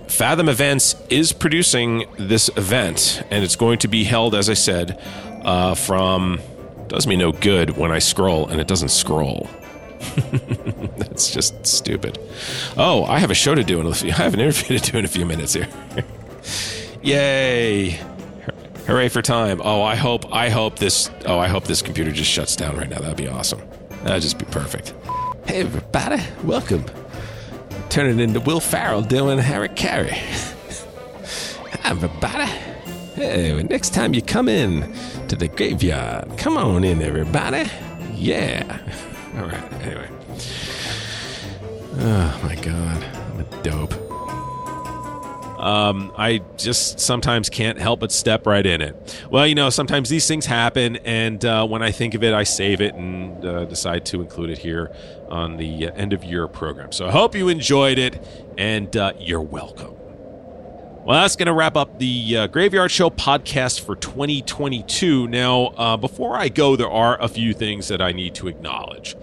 Fathom 0.10 0.50
Events 0.50 0.96
is 1.10 1.32
producing 1.32 2.06
this 2.18 2.50
event, 2.58 3.24
and 3.30 3.44
it's 3.44 3.56
going 3.56 3.80
to 3.80 3.88
be 3.88 4.04
held, 4.04 4.36
as 4.36 4.50
I 4.50 4.56
said, 4.56 5.00
uh, 5.44 5.76
from. 5.76 6.42
Does 6.88 7.06
me 7.06 7.16
no 7.16 7.32
good 7.32 7.78
when 7.78 7.92
I 7.92 8.00
scroll 8.00 8.48
and 8.48 8.60
it 8.60 8.68
doesn't 8.68 8.90
scroll. 8.90 9.48
That's 10.98 11.30
just 11.32 11.68
stupid. 11.68 12.18
Oh, 12.78 13.06
I 13.06 13.20
have 13.20 13.30
a 13.30 13.36
show 13.36 13.54
to 13.54 13.64
do 13.64 13.80
in 13.80 13.86
a 13.86 13.94
few. 13.94 14.10
I 14.10 14.14
have 14.14 14.34
an 14.34 14.40
interview 14.40 14.80
to 14.80 14.92
do 14.92 14.98
in 14.98 15.06
a 15.06 15.08
few 15.08 15.24
minutes 15.24 15.54
here. 15.54 15.68
Yay! 17.04 18.00
Hooray 18.88 19.10
for 19.10 19.22
time! 19.22 19.62
Oh, 19.64 19.84
I 19.84 19.94
hope 19.94 20.34
I 20.34 20.50
hope 20.50 20.80
this. 20.80 21.12
Oh, 21.28 21.38
I 21.38 21.48
hope 21.48 21.66
this 21.66 21.84
computer 21.84 22.12
just 22.12 22.32
shuts 22.32 22.56
down 22.56 22.76
right 22.76 22.90
now. 22.90 22.98
That'd 22.98 23.18
be 23.18 23.28
awesome. 23.28 23.62
That'd 24.04 24.24
just 24.24 24.40
be 24.40 24.46
perfect. 24.46 24.96
Hey, 25.46 25.62
everybody! 25.62 26.24
Welcome. 26.44 26.86
Turning 27.90 28.20
into 28.20 28.40
Will 28.40 28.60
Ferrell 28.60 29.02
doing 29.02 29.40
Harry 29.40 29.70
Caray. 29.70 30.12
Everybody. 31.84 32.46
Hey, 33.16 33.64
next 33.64 33.96
time 33.96 34.14
you 34.14 34.22
come 34.22 34.48
in 34.48 34.94
to 35.28 35.36
the 35.36 35.48
graveyard, 35.48 36.38
come 36.38 36.56
on 36.56 36.84
in, 36.84 37.02
everybody. 37.02 37.70
Yeah. 38.14 38.80
All 39.38 39.46
right. 39.46 39.74
Anyway. 39.82 40.10
Oh 41.98 42.40
my 42.44 42.56
god, 42.56 43.04
I'm 43.04 43.40
a 43.40 43.64
dope. 43.64 44.09
Um, 45.60 46.14
I 46.18 46.42
just 46.58 47.02
sometimes 47.02 47.50
can't 47.50 47.78
help 47.78 48.00
but 48.00 48.12
step 48.12 48.48
right 48.48 48.66
in 48.66 48.82
it. 48.82 49.26
Well, 49.30 49.46
you 49.46 49.56
know, 49.56 49.70
sometimes 49.70 50.08
these 50.08 50.26
things 50.26 50.46
happen, 50.46 50.96
and 50.98 51.44
uh, 51.44 51.68
when 51.68 51.84
I 51.84 51.92
think 51.92 52.14
of 52.14 52.24
it, 52.24 52.34
I 52.34 52.44
save 52.44 52.80
it 52.80 52.96
and 52.96 53.44
uh, 53.44 53.66
decide 53.66 54.06
to 54.08 54.22
include 54.22 54.52
it 54.52 54.58
here 54.60 54.96
on 55.28 55.58
the 55.58 55.88
uh, 55.88 55.94
end 55.96 56.14
of 56.14 56.24
year 56.24 56.48
program. 56.48 56.94
So 56.94 57.08
I 57.08 57.12
hope 57.12 57.36
you 57.36 57.50
enjoyed 57.50 57.98
it, 57.98 58.24
and 58.58 58.96
uh, 58.96 59.14
you're 59.20 59.42
welcome. 59.42 59.96
Well, 61.06 61.22
that's 61.22 61.36
going 61.36 61.48
to 61.48 61.54
wrap 61.54 61.76
up 61.76 61.98
the 61.98 62.38
uh, 62.38 62.48
Graveyard 62.48 62.92
Show 62.92 63.10
podcast 63.10 63.82
for 63.82 63.96
2022. 63.96 65.28
Now, 65.28 65.68
uh, 65.68 65.98
before 65.98 66.38
I 66.38 66.50
go, 66.50 66.76
there 66.76 66.90
are 66.90 67.20
a 67.22 67.28
few 67.28 67.54
things 67.54 67.88
that 67.88 68.02
I 68.02 68.12
need 68.12 68.36
to 68.36 68.48
acknowledge. 68.48 69.16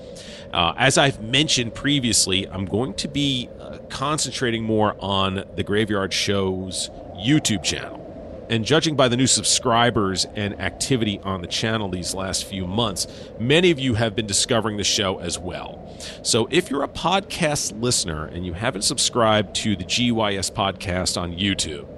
Uh, 0.52 0.74
as 0.76 0.98
I've 0.98 1.22
mentioned 1.22 1.74
previously, 1.74 2.48
I'm 2.48 2.64
going 2.64 2.94
to 2.94 3.08
be 3.08 3.48
concentrating 3.88 4.62
more 4.62 4.96
on 4.98 5.44
the 5.54 5.62
Graveyard 5.62 6.12
Show's 6.12 6.90
YouTube 7.16 7.62
channel. 7.62 8.02
And 8.48 8.64
judging 8.64 8.94
by 8.94 9.08
the 9.08 9.16
new 9.16 9.26
subscribers 9.26 10.24
and 10.36 10.60
activity 10.60 11.20
on 11.24 11.40
the 11.40 11.48
channel 11.48 11.88
these 11.88 12.14
last 12.14 12.44
few 12.44 12.66
months, 12.66 13.08
many 13.40 13.72
of 13.72 13.80
you 13.80 13.94
have 13.94 14.14
been 14.14 14.26
discovering 14.26 14.76
the 14.76 14.84
show 14.84 15.18
as 15.18 15.36
well. 15.36 15.82
So 16.22 16.46
if 16.52 16.70
you're 16.70 16.84
a 16.84 16.88
podcast 16.88 17.80
listener 17.80 18.26
and 18.26 18.46
you 18.46 18.52
haven't 18.52 18.82
subscribed 18.82 19.56
to 19.56 19.74
the 19.74 19.84
GYS 19.84 20.52
podcast 20.52 21.20
on 21.20 21.32
YouTube, 21.32 21.88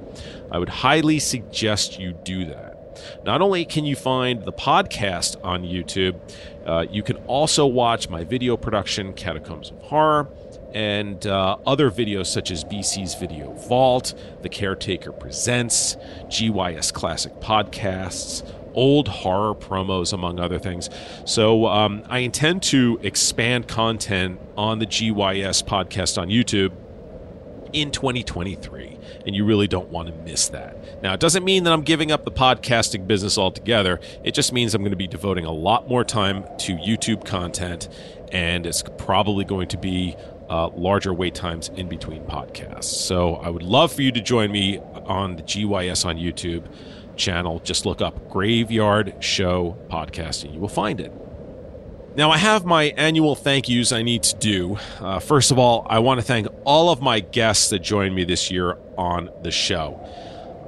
I 0.50 0.58
would 0.58 0.70
highly 0.70 1.18
suggest 1.18 1.98
you 1.98 2.12
do 2.12 2.46
that. 2.46 2.78
Not 3.24 3.42
only 3.42 3.64
can 3.64 3.84
you 3.84 3.94
find 3.94 4.44
the 4.44 4.52
podcast 4.52 5.36
on 5.44 5.62
YouTube, 5.62 6.18
uh, 6.66 6.86
you 6.90 7.02
can 7.02 7.16
also 7.26 7.66
watch 7.66 8.08
my 8.08 8.24
video 8.24 8.56
production, 8.56 9.12
Catacombs 9.12 9.70
of 9.70 9.80
Horror, 9.82 10.28
and 10.74 11.26
uh, 11.26 11.56
other 11.66 11.90
videos 11.90 12.26
such 12.26 12.50
as 12.50 12.64
BC's 12.64 13.14
Video 13.14 13.52
Vault, 13.52 14.14
The 14.42 14.48
Caretaker 14.48 15.12
Presents, 15.12 15.96
GYS 16.26 16.92
Classic 16.92 17.32
Podcasts, 17.40 18.48
old 18.74 19.08
horror 19.08 19.54
promos, 19.54 20.12
among 20.12 20.38
other 20.38 20.58
things. 20.58 20.90
So 21.24 21.66
um, 21.66 22.04
I 22.08 22.20
intend 22.20 22.62
to 22.64 23.00
expand 23.02 23.66
content 23.68 24.40
on 24.56 24.78
the 24.78 24.86
GYS 24.86 25.64
podcast 25.64 26.20
on 26.20 26.28
YouTube 26.28 26.72
in 27.72 27.90
2023 27.90 28.98
and 29.26 29.34
you 29.34 29.44
really 29.44 29.66
don't 29.66 29.88
want 29.90 30.08
to 30.08 30.14
miss 30.22 30.48
that. 30.48 31.02
Now, 31.02 31.14
it 31.14 31.20
doesn't 31.20 31.44
mean 31.44 31.64
that 31.64 31.72
I'm 31.72 31.82
giving 31.82 32.10
up 32.10 32.24
the 32.24 32.30
podcasting 32.30 33.06
business 33.06 33.36
altogether. 33.36 34.00
It 34.24 34.32
just 34.32 34.52
means 34.52 34.74
I'm 34.74 34.82
going 34.82 34.90
to 34.90 34.96
be 34.96 35.06
devoting 35.06 35.44
a 35.44 35.52
lot 35.52 35.88
more 35.88 36.04
time 36.04 36.44
to 36.60 36.76
YouTube 36.76 37.24
content, 37.24 37.88
and 38.32 38.66
it's 38.66 38.82
probably 38.96 39.44
going 39.44 39.68
to 39.68 39.76
be 39.76 40.16
uh, 40.48 40.68
larger 40.68 41.12
wait 41.12 41.34
times 41.34 41.68
in 41.70 41.88
between 41.88 42.24
podcasts. 42.24 42.84
So 42.84 43.36
I 43.36 43.50
would 43.50 43.62
love 43.62 43.92
for 43.92 44.02
you 44.02 44.12
to 44.12 44.20
join 44.20 44.50
me 44.50 44.78
on 44.78 45.36
the 45.36 45.42
GYS 45.42 46.04
on 46.04 46.16
YouTube 46.16 46.64
channel. 47.16 47.60
Just 47.60 47.84
look 47.86 48.00
up 48.00 48.30
Graveyard 48.30 49.16
Show 49.20 49.76
Podcast 49.90 50.44
and 50.44 50.54
you 50.54 50.60
will 50.60 50.68
find 50.68 51.00
it. 51.00 51.12
Now, 52.16 52.30
I 52.32 52.38
have 52.38 52.64
my 52.64 52.84
annual 52.96 53.36
thank 53.36 53.68
yous 53.68 53.92
I 53.92 54.02
need 54.02 54.24
to 54.24 54.36
do. 54.36 54.78
Uh, 54.98 55.20
first 55.20 55.52
of 55.52 55.58
all, 55.58 55.86
I 55.88 56.00
want 56.00 56.18
to 56.18 56.26
thank 56.26 56.48
all 56.64 56.90
of 56.90 57.00
my 57.00 57.20
guests 57.20 57.70
that 57.70 57.78
joined 57.78 58.14
me 58.14 58.24
this 58.24 58.50
year 58.50 58.76
on 58.96 59.30
the 59.42 59.50
show 59.50 60.04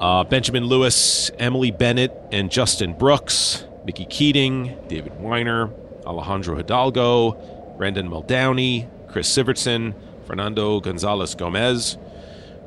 uh, 0.01 0.25
Benjamin 0.25 0.65
Louis, 0.65 1.31
Emily 1.39 1.71
Bennett, 1.71 2.17
and 2.33 2.51
Justin 2.51 2.95
Brooks, 2.95 3.65
Mickey 3.85 4.07
Keating, 4.07 4.77
David 4.89 5.21
Weiner, 5.21 5.71
Alejandro 6.07 6.57
Hidalgo, 6.57 7.33
Brendan 7.77 8.09
Muldowney, 8.09 8.89
Chris 9.11 9.29
Sivertson, 9.35 9.95
Fernando 10.27 10.81
Gonzalez 10.81 11.35
Gomez, 11.35 11.99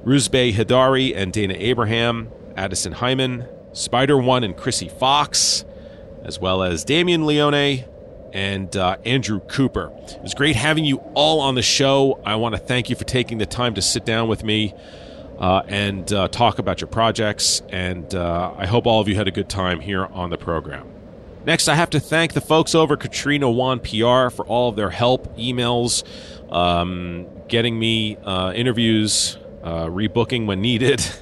Ruzbe 0.06 0.53
Hidari 0.53 1.15
and 1.15 1.32
Dana 1.32 1.56
Abraham, 1.58 2.29
Addison 2.58 2.95
Heimann, 2.95 3.47
Spider 3.71 4.17
One 4.17 4.43
and 4.43 4.56
Chrissy 4.56 4.89
Fox, 4.89 5.63
as 6.23 6.39
well 6.39 6.62
as 6.62 6.84
Damien 6.84 7.25
Leone, 7.25 7.86
and 8.34 8.75
uh, 8.75 8.97
Andrew 9.06 9.39
Cooper. 9.39 9.91
It 9.97 10.21
was 10.21 10.34
great 10.34 10.56
having 10.56 10.86
you 10.86 10.97
all 11.13 11.39
on 11.39 11.56
the 11.56 11.62
show. 11.62 12.19
I 12.25 12.36
want 12.36 12.56
to 12.56 12.60
thank 12.60 12.89
you 12.89 12.95
for 12.95 13.06
taking 13.06 13.38
the 13.38 13.45
time 13.45 13.75
to 13.75 13.82
sit 13.82 14.06
down 14.06 14.27
with 14.27 14.43
me 14.43 14.73
uh, 15.38 15.62
and 15.67 16.12
uh, 16.12 16.27
talk 16.27 16.60
about 16.60 16.82
your 16.82 16.88
projects. 16.88 17.62
And 17.69 18.13
uh, 18.13 18.53
I 18.58 18.65
hope 18.65 18.88
all 18.88 18.99
of 18.99 19.08
you 19.08 19.15
had 19.15 19.27
a 19.27 19.32
good 19.32 19.49
time 19.49 19.79
here 19.79 20.06
on 20.06 20.29
the 20.29 20.38
program. 20.38 20.92
Next, 21.45 21.67
I 21.67 21.75
have 21.75 21.89
to 21.89 21.99
thank 21.99 22.32
the 22.34 22.41
folks 22.41 22.73
over 22.73 22.95
Katrina 22.95 23.51
Wan 23.51 23.79
PR 23.82 24.29
for 24.29 24.45
all 24.45 24.69
of 24.69 24.77
their 24.77 24.89
help, 24.89 25.38
emails, 25.38 26.03
um, 26.49 27.27
getting 27.49 27.77
me 27.77 28.15
uh, 28.23 28.53
interviews, 28.56 29.38
uh, 29.62 29.88
rebooking 29.88 30.45
when 30.45 30.62
needed. 30.62 31.06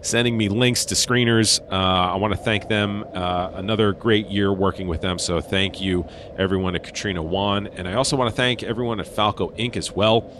sending 0.00 0.36
me 0.36 0.48
links 0.48 0.86
to 0.86 0.94
screeners. 0.94 1.60
Uh, 1.70 1.74
I 2.12 2.16
want 2.16 2.32
to 2.32 2.38
thank 2.38 2.68
them. 2.68 3.04
Uh, 3.12 3.50
another 3.54 3.92
great 3.92 4.28
year 4.28 4.52
working 4.52 4.88
with 4.88 5.00
them. 5.00 5.18
So 5.18 5.40
thank 5.40 5.80
you, 5.80 6.06
everyone 6.36 6.74
at 6.74 6.84
Katrina 6.84 7.22
Wan. 7.22 7.66
And 7.66 7.86
I 7.88 7.94
also 7.94 8.16
want 8.16 8.30
to 8.30 8.36
thank 8.36 8.62
everyone 8.62 9.00
at 9.00 9.06
Falco 9.06 9.52
Ink. 9.56 9.76
as 9.76 9.92
well 9.92 10.32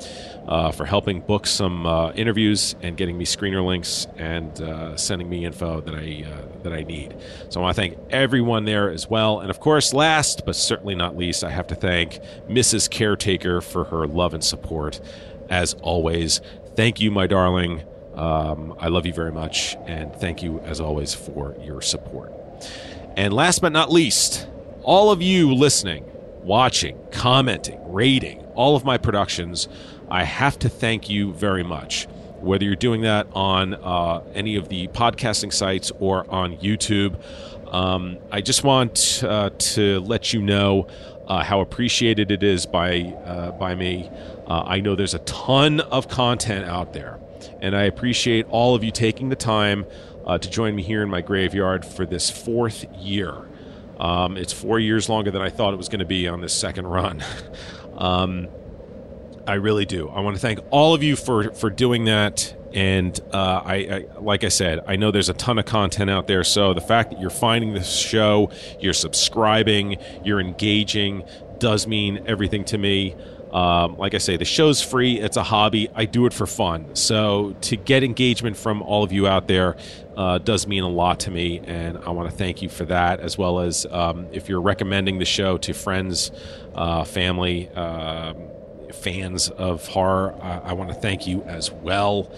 uh, 0.49 0.73
for 0.73 0.87
helping 0.87 1.21
book 1.21 1.47
some 1.47 1.87
uh, 1.87 2.11
interviews 2.13 2.75
and 2.81 2.97
getting 2.97 3.19
me 3.19 3.27
screener 3.27 3.65
links 3.65 4.07
and 4.17 4.61
uh, 4.63 4.97
sending 4.97 5.29
me 5.29 5.45
info 5.45 5.83
that 5.83 5.95
I, 5.95 6.25
uh, 6.27 6.63
that 6.63 6.73
I 6.73 6.83
need. 6.85 7.15
So 7.51 7.61
I 7.61 7.65
want 7.65 7.77
to 7.77 7.81
thank 7.83 7.99
everyone 8.11 8.65
there 8.65 8.91
as 8.91 9.09
well. 9.09 9.41
And 9.41 9.51
of 9.51 9.61
course, 9.61 9.93
last 9.93 10.47
but 10.47 10.57
certainly 10.57 10.95
not 10.95 11.17
least, 11.17 11.45
I 11.45 11.51
have 11.51 11.67
to 11.69 11.75
thank 11.75 12.21
Mrs. 12.49 12.89
Caretaker 12.89 13.61
for 13.61 13.85
her 13.85 14.07
love 14.07 14.33
and 14.33 14.43
support. 14.43 15.01
As 15.51 15.75
always, 15.75 16.41
thank 16.77 16.99
you, 16.99 17.11
my 17.11 17.27
darling. 17.27 17.83
Um, 18.15 18.75
I 18.81 18.89
love 18.89 19.05
you 19.05 19.13
very 19.13 19.33
much, 19.33 19.77
and 19.87 20.15
thank 20.15 20.43
you 20.43 20.61
as 20.61 20.81
always 20.81 21.15
for 21.15 21.55
your 21.63 21.83
support. 21.83 22.33
And 23.17 23.35
last 23.35 23.61
but 23.61 23.73
not 23.73 23.93
least, 23.93 24.49
all 24.83 25.13
of 25.13 25.21
you 25.21 25.55
listening, 25.55 26.11
watching, 26.43 26.99
commenting, 27.11 27.81
rating 27.93 28.45
all 28.59 28.75
of 28.75 28.85
my 28.85 28.99
productions, 28.99 29.69
I 30.11 30.25
have 30.25 30.59
to 30.61 30.69
thank 30.69 31.09
you 31.09 31.33
very 31.33 31.63
much. 31.63 32.07
Whether 32.41 32.65
you're 32.65 32.77
doing 32.77 33.03
that 33.03 33.27
on 33.33 33.75
uh, 33.75 34.23
any 34.35 34.57
of 34.57 34.69
the 34.69 34.89
podcasting 34.89 35.53
sites 35.53 35.91
or 35.99 36.31
on 36.31 36.57
YouTube, 36.59 37.21
um, 37.73 38.19
I 38.31 38.41
just 38.41 38.65
want 38.65 39.23
uh, 39.27 39.51
to 39.51 40.01
let 40.01 40.33
you 40.33 40.41
know 40.41 40.87
uh, 41.27 41.43
how 41.43 41.61
appreciated 41.61 42.31
it 42.31 42.43
is 42.43 42.65
by 42.65 43.01
uh, 43.25 43.51
by 43.53 43.75
me. 43.75 44.11
Uh, 44.47 44.63
I 44.65 44.81
know 44.81 44.95
there's 44.95 45.15
a 45.15 45.19
ton 45.21 45.81
of 45.81 46.09
content 46.09 46.67
out 46.67 46.95
there 46.95 47.19
and 47.61 47.77
I 47.77 47.83
appreciate 47.83 48.47
all 48.49 48.75
of 48.75 48.85
you 48.85 48.91
taking 48.91 49.29
the 49.29 49.37
time 49.37 49.87
uh, 50.27 50.39
to 50.39 50.51
join 50.51 50.75
me 50.75 50.83
here 50.83 51.03
in 51.03 51.09
my 51.09 51.21
graveyard 51.21 51.85
for 51.85 52.05
this 52.05 52.31
fourth 52.31 52.85
year. 52.97 53.49
Um, 53.99 54.37
it's 54.37 54.53
four 54.53 54.79
years 54.79 55.09
longer 55.09 55.31
than 55.31 55.43
I 55.43 55.51
thought 55.51 55.75
it 55.75 55.77
was 55.77 55.89
going 55.89 56.01
to 56.01 56.07
be 56.07 56.29
on 56.29 56.41
this 56.41 56.53
second 56.53 56.87
run. 56.87 57.23
um, 57.97 58.49
I 59.49 59.55
really 59.55 59.87
do. 59.87 60.11
I 60.11 60.21
want 60.21 60.37
to 60.37 60.41
thank 60.41 60.61
all 60.71 60.93
of 60.95 61.03
you 61.03 61.17
for 61.17 61.53
for 61.55 61.71
doing 61.71 62.05
that. 62.05 62.55
And 62.75 63.19
uh, 63.33 63.63
I, 63.65 63.75
I, 63.75 64.21
like 64.21 64.45
I 64.45 64.49
said, 64.49 64.85
I 64.87 64.97
know 64.97 65.11
there's 65.11 65.31
a 65.31 65.35
ton 65.35 65.59
of 65.59 65.65
content 65.65 66.11
out 66.11 66.27
there. 66.27 66.45
So 66.45 66.75
the 66.75 66.83
fact 66.83 67.11
that 67.11 67.19
you're 67.19 67.31
finding 67.31 67.73
this 67.73 67.91
show, 67.91 68.51
you're 68.79 68.93
subscribing, 68.93 69.97
you're 70.23 70.39
engaging, 70.39 71.25
does 71.59 71.87
mean 71.87 72.25
everything 72.27 72.67
to 72.67 72.77
me. 72.77 73.17
Um, 73.51 73.97
like 73.97 74.13
I 74.15 74.19
say, 74.19 74.37
the 74.37 74.45
show's 74.45 74.83
free. 74.83 75.19
It's 75.19 75.39
a 75.39 75.43
hobby. 75.43 75.89
I 75.95 76.05
do 76.05 76.27
it 76.27 76.35
for 76.35 76.47
fun. 76.47 76.95
So 76.95 77.57
to 77.63 77.77
get 77.77 78.05
engagement 78.05 78.59
from 78.59 78.83
all 78.83 79.03
of 79.03 79.13
you 79.13 79.27
out 79.27 79.49
there 79.49 79.79
uh, 80.15 80.37
does 80.37 80.67
mean 80.67 80.83
a 80.83 80.89
lot 80.89 81.21
to 81.21 81.31
me, 81.31 81.61
and 81.65 81.97
I 81.97 82.11
want 82.11 82.31
to 82.31 82.37
thank 82.37 82.61
you 82.61 82.69
for 82.69 82.85
that. 82.85 83.21
As 83.21 83.39
well 83.39 83.61
as 83.61 83.87
um, 83.91 84.27
if 84.31 84.51
you're 84.51 84.61
recommending 84.61 85.19
the 85.19 85.25
show 85.25 85.57
to 85.57 85.73
friends, 85.73 86.31
uh, 86.75 87.05
family, 87.05 87.71
uh, 87.75 88.35
fans 88.95 89.51
of 89.51 89.87
horror, 89.87 90.35
I, 90.41 90.71
I 90.71 90.73
want 90.73 90.91
to 90.91 90.95
thank 90.95 91.27
you 91.27 91.43
as 91.43 91.71
well. 91.71 92.33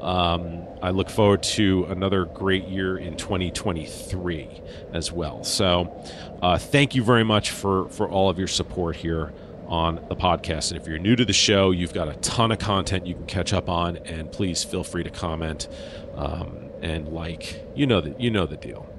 Um, 0.00 0.66
I 0.82 0.90
look 0.90 1.08
forward 1.08 1.44
to 1.44 1.84
another 1.88 2.24
great 2.24 2.66
year 2.66 2.98
in 2.98 3.16
2023 3.16 4.60
as 4.92 5.12
well. 5.12 5.44
So, 5.44 5.94
uh, 6.42 6.58
thank 6.58 6.96
you 6.96 7.04
very 7.04 7.22
much 7.22 7.52
for 7.52 7.88
for 7.88 8.08
all 8.08 8.28
of 8.28 8.36
your 8.36 8.48
support 8.48 8.96
here 8.96 9.32
on 9.68 10.04
the 10.08 10.16
podcast. 10.16 10.72
And 10.72 10.80
if 10.80 10.88
you're 10.88 10.98
new 10.98 11.14
to 11.14 11.24
the 11.24 11.32
show, 11.32 11.70
you've 11.70 11.94
got 11.94 12.08
a 12.08 12.14
ton 12.14 12.50
of 12.50 12.58
content 12.58 13.06
you 13.06 13.14
can 13.14 13.26
catch 13.26 13.52
up 13.52 13.68
on, 13.68 13.96
and 13.98 14.30
please 14.30 14.64
feel 14.64 14.82
free 14.82 15.04
to 15.04 15.10
comment 15.10 15.68
um, 16.16 16.70
and 16.82 17.08
like. 17.08 17.64
You 17.76 17.86
know 17.86 18.00
that 18.00 18.20
you 18.20 18.30
know 18.30 18.46
the 18.46 18.56
deal. 18.56 18.91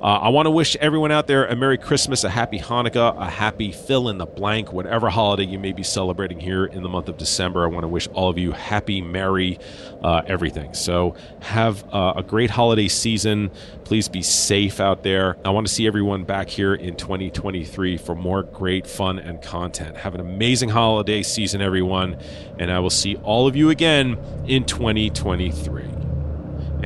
Uh, 0.00 0.04
I 0.04 0.28
want 0.28 0.46
to 0.46 0.50
wish 0.50 0.76
everyone 0.76 1.10
out 1.10 1.26
there 1.26 1.46
a 1.46 1.56
Merry 1.56 1.78
Christmas, 1.78 2.24
a 2.24 2.28
Happy 2.30 2.58
Hanukkah, 2.58 3.16
a 3.18 3.30
Happy 3.30 3.72
fill 3.72 4.08
in 4.08 4.18
the 4.18 4.26
blank, 4.26 4.72
whatever 4.72 5.08
holiday 5.08 5.44
you 5.44 5.58
may 5.58 5.72
be 5.72 5.82
celebrating 5.82 6.38
here 6.38 6.66
in 6.66 6.82
the 6.82 6.88
month 6.88 7.08
of 7.08 7.16
December. 7.16 7.64
I 7.64 7.68
want 7.68 7.84
to 7.84 7.88
wish 7.88 8.06
all 8.08 8.28
of 8.28 8.38
you 8.38 8.52
happy, 8.52 9.00
merry, 9.00 9.58
uh, 10.02 10.22
everything. 10.26 10.74
So 10.74 11.16
have 11.40 11.84
uh, 11.92 12.14
a 12.16 12.22
great 12.22 12.50
holiday 12.50 12.88
season. 12.88 13.50
Please 13.84 14.08
be 14.08 14.22
safe 14.22 14.80
out 14.80 15.02
there. 15.02 15.36
I 15.44 15.50
want 15.50 15.66
to 15.66 15.72
see 15.72 15.86
everyone 15.86 16.24
back 16.24 16.48
here 16.48 16.74
in 16.74 16.96
2023 16.96 17.96
for 17.96 18.14
more 18.14 18.42
great 18.42 18.86
fun 18.86 19.18
and 19.18 19.40
content. 19.40 19.96
Have 19.96 20.14
an 20.14 20.20
amazing 20.20 20.68
holiday 20.68 21.22
season, 21.22 21.62
everyone, 21.62 22.18
and 22.58 22.70
I 22.70 22.80
will 22.80 22.90
see 22.90 23.16
all 23.16 23.46
of 23.46 23.56
you 23.56 23.70
again 23.70 24.18
in 24.46 24.64
2023. 24.64 26.05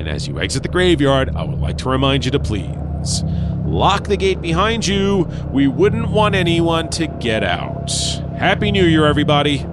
And 0.01 0.09
as 0.09 0.27
you 0.27 0.41
exit 0.41 0.63
the 0.63 0.71
graveyard, 0.71 1.37
I 1.37 1.45
would 1.45 1.61
like 1.61 1.77
to 1.79 1.91
remind 1.91 2.25
you 2.25 2.31
to 2.31 2.41
please 2.41 3.23
lock 3.67 4.05
the 4.05 4.17
gate 4.17 4.41
behind 4.41 4.87
you. 4.87 5.29
We 5.53 5.69
wouldn't 5.69 6.09
want 6.09 6.35
anyone 6.35 6.89
to 6.93 7.07
get 7.07 7.45
out. 7.45 7.91
Happy 8.39 8.73
New 8.73 8.87
Year, 8.87 9.05
everybody. 9.05 9.67